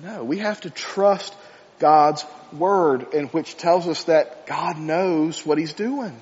No, 0.00 0.24
we 0.24 0.38
have 0.38 0.60
to 0.62 0.70
trust 0.70 1.34
God's 1.78 2.24
word 2.52 3.14
in 3.14 3.26
which 3.26 3.56
tells 3.56 3.88
us 3.88 4.04
that 4.04 4.46
God 4.46 4.78
knows 4.78 5.44
what 5.44 5.58
he's 5.58 5.72
doing. 5.72 6.16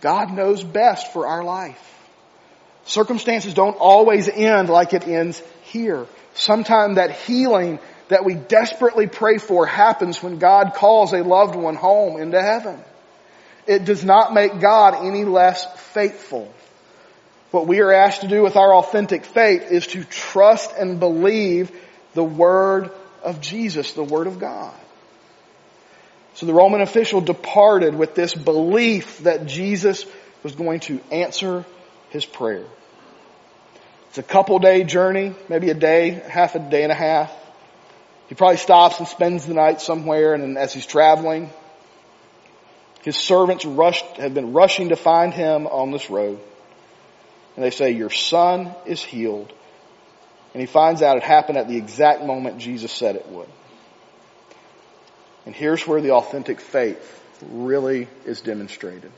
God 0.00 0.32
knows 0.32 0.62
best 0.62 1.12
for 1.12 1.26
our 1.26 1.42
life. 1.42 1.80
Circumstances 2.84 3.54
don't 3.54 3.76
always 3.76 4.28
end 4.28 4.68
like 4.68 4.92
it 4.92 5.08
ends 5.08 5.42
here. 5.62 6.06
Sometimes 6.34 6.96
that 6.96 7.12
healing 7.12 7.78
that 8.08 8.24
we 8.24 8.34
desperately 8.34 9.06
pray 9.06 9.38
for 9.38 9.64
happens 9.64 10.22
when 10.22 10.38
God 10.38 10.74
calls 10.74 11.12
a 11.14 11.22
loved 11.22 11.54
one 11.54 11.76
home 11.76 12.20
into 12.20 12.40
heaven. 12.40 12.78
It 13.66 13.86
does 13.86 14.04
not 14.04 14.34
make 14.34 14.60
God 14.60 15.06
any 15.06 15.24
less 15.24 15.64
faithful. 15.92 16.52
What 17.54 17.68
we 17.68 17.78
are 17.82 17.92
asked 17.92 18.22
to 18.22 18.26
do 18.26 18.42
with 18.42 18.56
our 18.56 18.74
authentic 18.74 19.24
faith 19.24 19.70
is 19.70 19.86
to 19.86 20.02
trust 20.02 20.72
and 20.76 20.98
believe 20.98 21.70
the 22.12 22.24
Word 22.24 22.90
of 23.22 23.40
Jesus, 23.40 23.92
the 23.92 24.02
Word 24.02 24.26
of 24.26 24.40
God. 24.40 24.74
So 26.34 26.46
the 26.46 26.52
Roman 26.52 26.80
official 26.80 27.20
departed 27.20 27.94
with 27.94 28.16
this 28.16 28.34
belief 28.34 29.18
that 29.18 29.46
Jesus 29.46 30.04
was 30.42 30.56
going 30.56 30.80
to 30.80 30.98
answer 31.12 31.64
his 32.10 32.24
prayer. 32.24 32.64
It's 34.08 34.18
a 34.18 34.24
couple 34.24 34.58
day 34.58 34.82
journey, 34.82 35.32
maybe 35.48 35.70
a 35.70 35.74
day, 35.74 36.10
half 36.10 36.56
a 36.56 36.58
day 36.58 36.82
and 36.82 36.90
a 36.90 36.96
half. 36.96 37.32
He 38.28 38.34
probably 38.34 38.56
stops 38.56 38.98
and 38.98 39.06
spends 39.06 39.46
the 39.46 39.54
night 39.54 39.80
somewhere 39.80 40.34
and 40.34 40.58
as 40.58 40.74
he's 40.74 40.86
traveling, 40.86 41.50
his 43.02 43.16
servants 43.16 43.64
rushed, 43.64 44.16
have 44.16 44.34
been 44.34 44.54
rushing 44.54 44.88
to 44.88 44.96
find 44.96 45.32
him 45.32 45.68
on 45.68 45.92
this 45.92 46.10
road. 46.10 46.40
And 47.56 47.64
they 47.64 47.70
say, 47.70 47.92
your 47.92 48.10
son 48.10 48.74
is 48.86 49.02
healed. 49.02 49.52
And 50.52 50.60
he 50.60 50.66
finds 50.66 51.02
out 51.02 51.16
it 51.16 51.22
happened 51.22 51.58
at 51.58 51.68
the 51.68 51.76
exact 51.76 52.24
moment 52.24 52.58
Jesus 52.58 52.92
said 52.92 53.16
it 53.16 53.28
would. 53.28 53.48
And 55.46 55.54
here's 55.54 55.86
where 55.86 56.00
the 56.00 56.12
authentic 56.12 56.60
faith 56.60 57.22
really 57.50 58.08
is 58.24 58.40
demonstrated. 58.40 59.10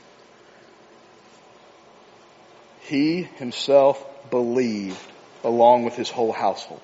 He 2.81 3.23
himself 3.23 4.03
believed 4.29 4.99
along 5.43 5.83
with 5.83 5.95
his 5.95 6.09
whole 6.09 6.31
household. 6.31 6.81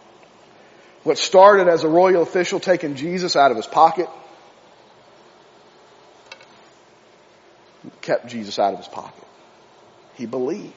What 1.03 1.17
started 1.17 1.67
as 1.67 1.83
a 1.83 1.89
royal 1.89 2.21
official 2.21 2.59
taking 2.59 2.95
Jesus 2.95 3.35
out 3.35 3.51
of 3.51 3.57
his 3.57 3.67
pocket 3.67 4.09
kept 8.01 8.27
Jesus 8.27 8.59
out 8.59 8.73
of 8.73 8.79
his 8.79 8.87
pocket. 8.87 9.25
He 10.15 10.25
believed. 10.25 10.73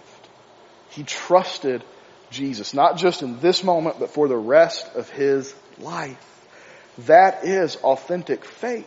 He 0.96 1.02
trusted 1.02 1.84
Jesus, 2.30 2.72
not 2.72 2.96
just 2.96 3.22
in 3.22 3.38
this 3.40 3.62
moment, 3.62 4.00
but 4.00 4.10
for 4.10 4.28
the 4.28 4.36
rest 4.36 4.88
of 4.94 5.10
his 5.10 5.54
life. 5.78 6.18
That 7.06 7.44
is 7.44 7.76
authentic 7.76 8.46
faith. 8.46 8.86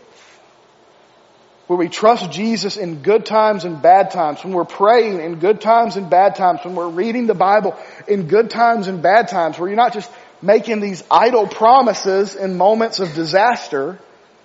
Where 1.68 1.78
we 1.78 1.88
trust 1.88 2.32
Jesus 2.32 2.78
in 2.78 3.04
good 3.04 3.28
times 3.28 3.64
and 3.64 3.80
bad 3.80 4.10
times, 4.10 4.44
when 4.44 4.54
we're 4.54 4.66
praying 4.66 5.22
in 5.22 5.36
good 5.36 5.62
times 5.62 5.98
and 5.98 6.10
bad 6.10 6.34
times, 6.36 6.62
when 6.64 6.74
we're 6.74 6.90
reading 6.90 7.28
the 7.28 7.36
Bible 7.36 7.78
in 8.08 8.28
good 8.28 8.50
times 8.50 8.88
and 8.88 9.04
bad 9.04 9.28
times, 9.28 9.60
where 9.60 9.70
you're 9.70 9.78
not 9.78 9.94
just 9.94 10.12
making 10.42 10.80
these 10.80 11.04
idle 11.12 11.46
promises 11.46 12.36
in 12.36 12.58
moments 12.58 13.00
of 13.00 13.14
disaster, 13.14 14.00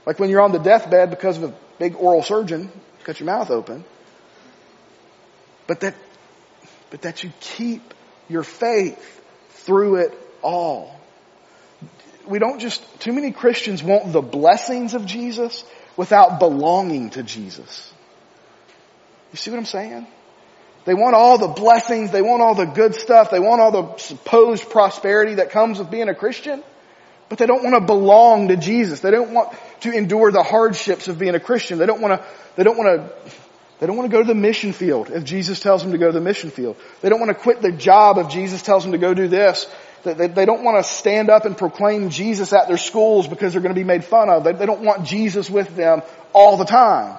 like 0.05 0.19
when 0.19 0.29
you're 0.29 0.43
on 0.43 0.53
the 0.53 0.59
deathbed 0.59 1.09
because 1.09 1.39
of 1.39 1.45
a 1.45 1.55
big 1.79 1.97
oral 1.97 2.23
surgeon, 2.23 2.71
cut 3.05 3.19
your 3.21 3.27
mouth 3.27 3.51
open, 3.51 3.85
but 5.67 5.81
that, 5.81 5.95
but 6.95 7.03
that 7.03 7.25
you 7.25 7.33
keep 7.41 7.83
your 8.29 8.45
faith 8.45 9.23
through 9.51 9.97
it 9.97 10.13
all 10.43 10.95
we 12.27 12.39
don't 12.39 12.61
just, 12.61 12.83
too 13.01 13.13
many 13.13 13.33
Christians 13.33 13.83
want 13.83 14.13
the 14.13 14.23
blessings 14.23 14.95
of 14.95 15.07
Jesus 15.07 15.65
without 15.97 16.39
belonging 16.39 17.11
to 17.11 17.23
Jesus. 17.23 17.93
You 19.33 19.37
see 19.37 19.51
what 19.51 19.59
I'm 19.59 19.67
saying? 19.67 20.07
They 20.85 20.95
want 20.95 21.15
all 21.15 21.39
the 21.39 21.49
blessings. 21.49 22.11
They 22.11 22.23
want 22.23 22.43
all 22.43 22.55
the 22.55 22.67
good 22.67 22.95
stuff. 22.95 23.31
They 23.31 23.41
want 23.41 23.61
all 23.61 23.71
the 23.73 23.97
supposed 23.99 24.71
prosperity 24.71 25.35
that 25.35 25.51
comes 25.51 25.79
with 25.79 25.91
being 25.91 26.09
a 26.09 26.15
Christian. 26.15 26.63
But 27.29 27.39
they 27.39 27.47
don't 27.47 27.63
want 27.63 27.75
to 27.75 27.81
belong 27.81 28.49
to 28.49 28.57
Jesus. 28.57 29.01
They 29.01 29.11
don't 29.11 29.33
want 29.33 29.55
to 29.81 29.93
endure 29.93 30.31
the 30.31 30.43
hardships 30.43 31.09
of 31.09 31.19
being 31.19 31.35
a 31.35 31.41
Christian. 31.41 31.79
They 31.79 31.87
don't 31.87 32.01
want 32.01 32.21
to, 32.21 32.29
they 32.57 32.65
don't 32.65 32.77
want 32.77 33.01
to, 33.01 33.33
they 33.81 33.87
don't 33.87 33.97
want 33.97 34.11
to 34.11 34.17
go 34.17 34.23
to 34.23 34.27
the 34.27 34.35
mission 34.35 34.73
field 34.73 35.11
if 35.11 35.25
Jesus 35.25 35.61
tells 35.61 35.83
them 35.83 35.93
to 35.93 35.99
go 35.99 36.07
to 36.07 36.13
the 36.13 36.21
mission 36.21 36.51
field. 36.51 36.77
They 37.01 37.09
don't 37.09 37.21
want 37.21 37.31
to 37.31 37.43
quit 37.43 37.61
their 37.61 37.73
job 37.73 38.19
if 38.19 38.29
Jesus 38.29 38.63
tells 38.63 38.85
them 38.85 38.93
to 38.93 38.99
go 38.99 39.15
do 39.15 39.29
this. 39.29 39.67
They, 40.05 40.45
don't 40.45 40.63
want 40.63 40.85
to 40.85 40.89
stand 40.89 41.31
up 41.31 41.47
and 41.47 41.57
proclaim 41.57 42.11
Jesus 42.11 42.53
at 42.53 42.69
their 42.69 42.77
schools 42.77 43.27
because 43.27 43.53
they're 43.53 43.63
going 43.63 43.75
to 43.75 43.81
be 43.81 43.85
made 43.85 44.05
fun 44.05 44.29
of. 44.29 44.45
They 44.45 44.67
don't 44.67 44.83
want 44.83 45.07
Jesus 45.07 45.49
with 45.49 45.75
them 45.77 46.03
all 46.35 46.59
the 46.59 46.67
time. 46.67 47.19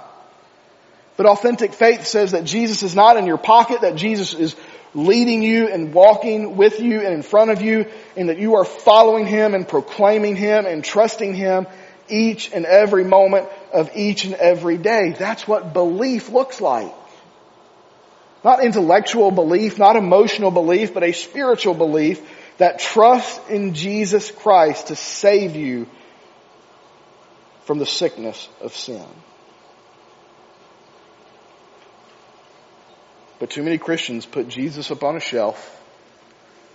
But 1.18 1.26
authentic 1.26 1.74
faith 1.74 2.06
says 2.06 2.32
that 2.32 2.44
Jesus 2.44 2.84
is 2.84 2.96
not 2.96 3.18
in 3.18 3.26
your 3.26 3.38
pocket, 3.38 3.82
that 3.82 3.96
Jesus 3.96 4.34
is 4.34 4.56
leading 4.94 5.42
you 5.42 5.68
and 5.68 5.94
walking 5.94 6.58
with 6.58 6.80
you 6.80 7.02
and 7.02 7.14
in 7.14 7.22
front 7.24 7.52
of 7.52 7.62
you, 7.62 7.88
and 8.16 8.30
that 8.30 8.38
you 8.38 8.56
are 8.56 8.66
following 8.66 9.26
Him 9.26 9.56
and 9.56 9.68
proclaiming 9.68 10.36
Him 10.36 10.66
and 10.66 10.84
trusting 10.84 11.34
Him 11.34 11.68
each 12.10 12.52
and 12.52 12.66
every 12.66 13.04
moment 13.04 13.50
of 13.74 13.92
each 13.96 14.26
and 14.26 14.34
every 14.36 14.78
day. 14.78 15.16
That's 15.18 15.48
what 15.48 15.74
belief 15.74 16.30
looks 16.30 16.62
like. 16.62 16.94
Not 18.44 18.64
intellectual 18.64 19.32
belief, 19.32 19.80
not 19.80 19.96
emotional 19.96 20.52
belief, 20.52 20.94
but 20.94 21.04
a 21.04 21.14
spiritual 21.14 21.74
belief 21.74 22.22
that 22.58 22.80
trusts 22.80 23.40
in 23.50 23.74
Jesus 23.74 24.30
Christ 24.32 24.88
to 24.88 24.96
save 24.96 25.56
you 25.56 25.88
from 27.64 27.80
the 27.80 27.86
sickness 27.86 28.48
of 28.62 28.76
sin. 28.76 29.06
But 33.40 33.50
too 33.50 33.64
many 33.64 33.78
Christians 33.78 34.26
put 34.26 34.48
Jesus 34.48 34.92
up 34.92 35.04
on 35.04 35.18
a 35.18 35.20
shelf 35.20 35.72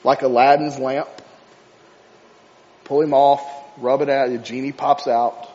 like 0.04 0.22
Aladdin's 0.22 0.78
lamp, 0.78 1.08
pull 2.84 3.02
him 3.02 3.14
off, 3.14 3.42
rub 3.78 4.02
it 4.02 4.08
out, 4.08 4.30
the 4.30 4.38
genie 4.38 4.72
pops 4.72 5.06
out, 5.06 5.48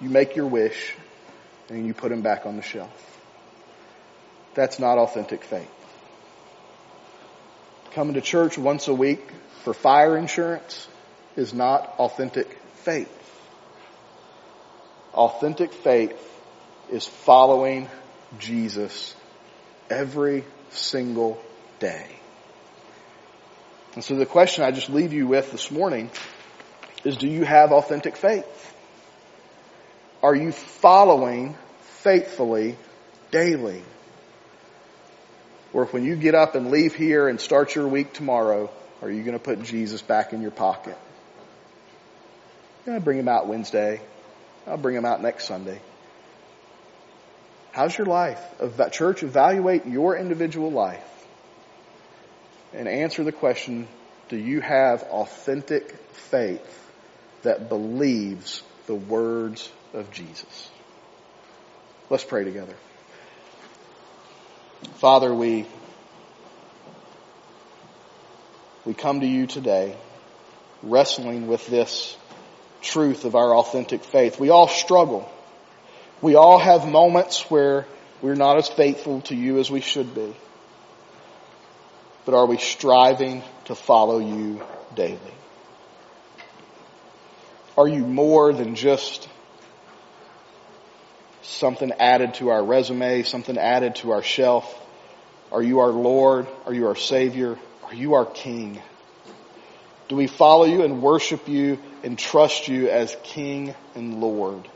you 0.00 0.08
make 0.08 0.36
your 0.36 0.46
wish, 0.46 0.94
and 1.68 1.86
you 1.86 1.94
put 1.94 2.12
him 2.12 2.22
back 2.22 2.46
on 2.46 2.56
the 2.56 2.62
shelf. 2.62 3.20
That's 4.54 4.78
not 4.78 4.98
authentic 4.98 5.44
faith. 5.44 5.70
Coming 7.92 8.14
to 8.14 8.20
church 8.20 8.58
once 8.58 8.88
a 8.88 8.94
week 8.94 9.26
for 9.62 9.74
fire 9.74 10.16
insurance 10.16 10.88
is 11.36 11.54
not 11.54 11.94
authentic 11.98 12.58
faith. 12.76 13.10
Authentic 15.12 15.72
faith 15.72 16.18
is 16.90 17.06
following 17.06 17.88
Jesus 18.38 19.14
every 19.88 20.44
single 20.70 21.40
day. 21.78 22.06
And 23.94 24.02
so 24.02 24.16
the 24.16 24.26
question 24.26 24.64
I 24.64 24.72
just 24.72 24.90
leave 24.90 25.12
you 25.12 25.28
with 25.28 25.52
this 25.52 25.70
morning 25.70 26.10
is 27.04 27.16
do 27.16 27.28
you 27.28 27.44
have 27.44 27.72
authentic 27.72 28.16
faith? 28.16 28.74
Are 30.22 30.34
you 30.34 30.52
following 30.52 31.56
faithfully 32.02 32.76
daily? 33.30 33.82
Or 35.72 35.86
when 35.86 36.04
you 36.04 36.16
get 36.16 36.34
up 36.34 36.54
and 36.54 36.70
leave 36.70 36.94
here 36.94 37.28
and 37.28 37.40
start 37.40 37.74
your 37.74 37.88
week 37.88 38.12
tomorrow, 38.12 38.70
are 39.02 39.10
you 39.10 39.22
going 39.22 39.36
to 39.36 39.42
put 39.42 39.62
Jesus 39.62 40.00
back 40.02 40.32
in 40.32 40.40
your 40.40 40.50
pocket? 40.50 40.96
I'm 42.86 43.00
bring 43.00 43.18
him 43.18 43.28
out 43.28 43.48
Wednesday. 43.48 44.00
I'll 44.66 44.76
bring 44.76 44.96
him 44.96 45.04
out 45.04 45.20
next 45.20 45.46
Sunday. 45.46 45.80
How's 47.72 47.96
your 47.98 48.06
life? 48.06 48.40
Church, 48.92 49.22
evaluate 49.22 49.84
your 49.84 50.16
individual 50.16 50.70
life 50.70 51.02
and 52.72 52.88
answer 52.88 53.24
the 53.24 53.32
question, 53.32 53.88
do 54.28 54.36
you 54.36 54.60
have 54.60 55.02
authentic 55.02 55.92
faith 56.12 56.83
that 57.44 57.68
believes 57.68 58.62
the 58.86 58.94
words 58.94 59.70
of 59.94 60.10
Jesus? 60.10 60.70
Let's 62.10 62.24
pray 62.24 62.44
together. 62.44 62.74
Father, 64.96 65.32
we, 65.34 65.66
we 68.84 68.92
come 68.92 69.20
to 69.20 69.26
you 69.26 69.46
today 69.46 69.96
wrestling 70.82 71.46
with 71.46 71.66
this 71.66 72.16
truth 72.82 73.24
of 73.24 73.34
our 73.34 73.56
authentic 73.56 74.04
faith. 74.04 74.38
We 74.38 74.50
all 74.50 74.68
struggle 74.68 75.30
we 76.24 76.36
all 76.36 76.58
have 76.58 76.88
moments 76.88 77.50
where 77.50 77.86
we're 78.22 78.34
not 78.34 78.56
as 78.56 78.66
faithful 78.66 79.20
to 79.22 79.34
you 79.34 79.58
as 79.58 79.70
we 79.70 79.82
should 79.82 80.14
be. 80.14 80.34
But 82.24 82.34
are 82.34 82.46
we 82.46 82.56
striving 82.56 83.42
to 83.66 83.74
follow 83.74 84.20
you 84.20 84.62
daily? 84.94 85.18
Are 87.76 87.88
you 87.88 88.06
more 88.06 88.52
than 88.52 88.76
just 88.76 89.28
something 91.42 91.92
added 91.92 92.34
to 92.34 92.50
our 92.50 92.64
resume, 92.64 93.22
something 93.24 93.58
added 93.58 93.96
to 93.96 94.12
our 94.12 94.22
shelf? 94.22 94.80
Are 95.50 95.62
you 95.62 95.80
our 95.80 95.90
Lord? 95.90 96.46
Are 96.66 96.74
you 96.74 96.86
our 96.86 96.96
Savior? 96.96 97.58
Are 97.84 97.94
you 97.94 98.14
our 98.14 98.26
King? 98.26 98.80
Do 100.08 100.16
we 100.16 100.26
follow 100.26 100.64
you 100.64 100.82
and 100.82 101.02
worship 101.02 101.48
you 101.48 101.78
and 102.02 102.18
trust 102.18 102.68
you 102.68 102.88
as 102.88 103.16
King 103.22 103.74
and 103.94 104.20
Lord? 104.20 104.68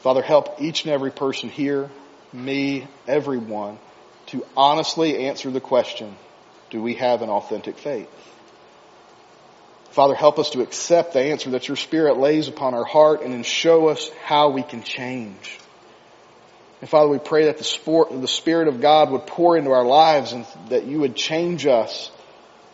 Father, 0.00 0.22
help 0.22 0.60
each 0.60 0.84
and 0.84 0.92
every 0.92 1.10
person 1.10 1.48
here, 1.48 1.90
me, 2.32 2.88
everyone, 3.06 3.78
to 4.26 4.44
honestly 4.56 5.26
answer 5.26 5.50
the 5.50 5.60
question, 5.60 6.16
do 6.70 6.82
we 6.82 6.94
have 6.94 7.22
an 7.22 7.28
authentic 7.28 7.78
faith? 7.78 8.08
Father, 9.92 10.14
help 10.14 10.38
us 10.38 10.50
to 10.50 10.62
accept 10.62 11.12
the 11.12 11.20
answer 11.20 11.50
that 11.50 11.68
your 11.68 11.76
Spirit 11.76 12.16
lays 12.16 12.48
upon 12.48 12.72
our 12.72 12.84
heart 12.84 13.20
and 13.22 13.32
then 13.32 13.42
show 13.42 13.88
us 13.88 14.10
how 14.24 14.48
we 14.48 14.62
can 14.62 14.82
change. 14.82 15.58
And 16.80 16.88
Father, 16.88 17.08
we 17.08 17.18
pray 17.18 17.44
that 17.44 17.58
the, 17.58 17.64
sport, 17.64 18.08
the 18.10 18.26
Spirit 18.26 18.68
of 18.68 18.80
God 18.80 19.10
would 19.10 19.26
pour 19.26 19.56
into 19.56 19.70
our 19.70 19.84
lives 19.84 20.32
and 20.32 20.46
that 20.70 20.86
you 20.86 21.00
would 21.00 21.14
change 21.14 21.66
us, 21.66 22.10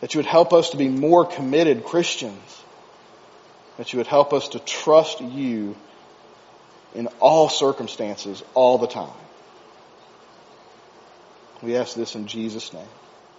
that 0.01 0.15
you 0.15 0.19
would 0.19 0.27
help 0.27 0.53
us 0.53 0.71
to 0.71 0.77
be 0.77 0.89
more 0.89 1.27
committed 1.27 1.85
Christians, 1.85 2.63
that 3.79 3.93
you 3.93 3.99
would 3.99 4.07
help 4.07 4.33
us 4.33 4.51
to 4.51 4.61
trust 4.61 5.21
you 5.21 5.77
in 6.95 7.09
all 7.19 7.49
circumstances, 7.49 8.45
all 8.55 8.79
the 8.79 8.87
time. 8.87 9.13
We 11.63 11.77
ask 11.77 11.97
this 11.97 12.15
in 12.15 12.29
Jesus' 12.29 12.73
name. 12.73 12.87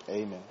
Amen. 0.10 0.44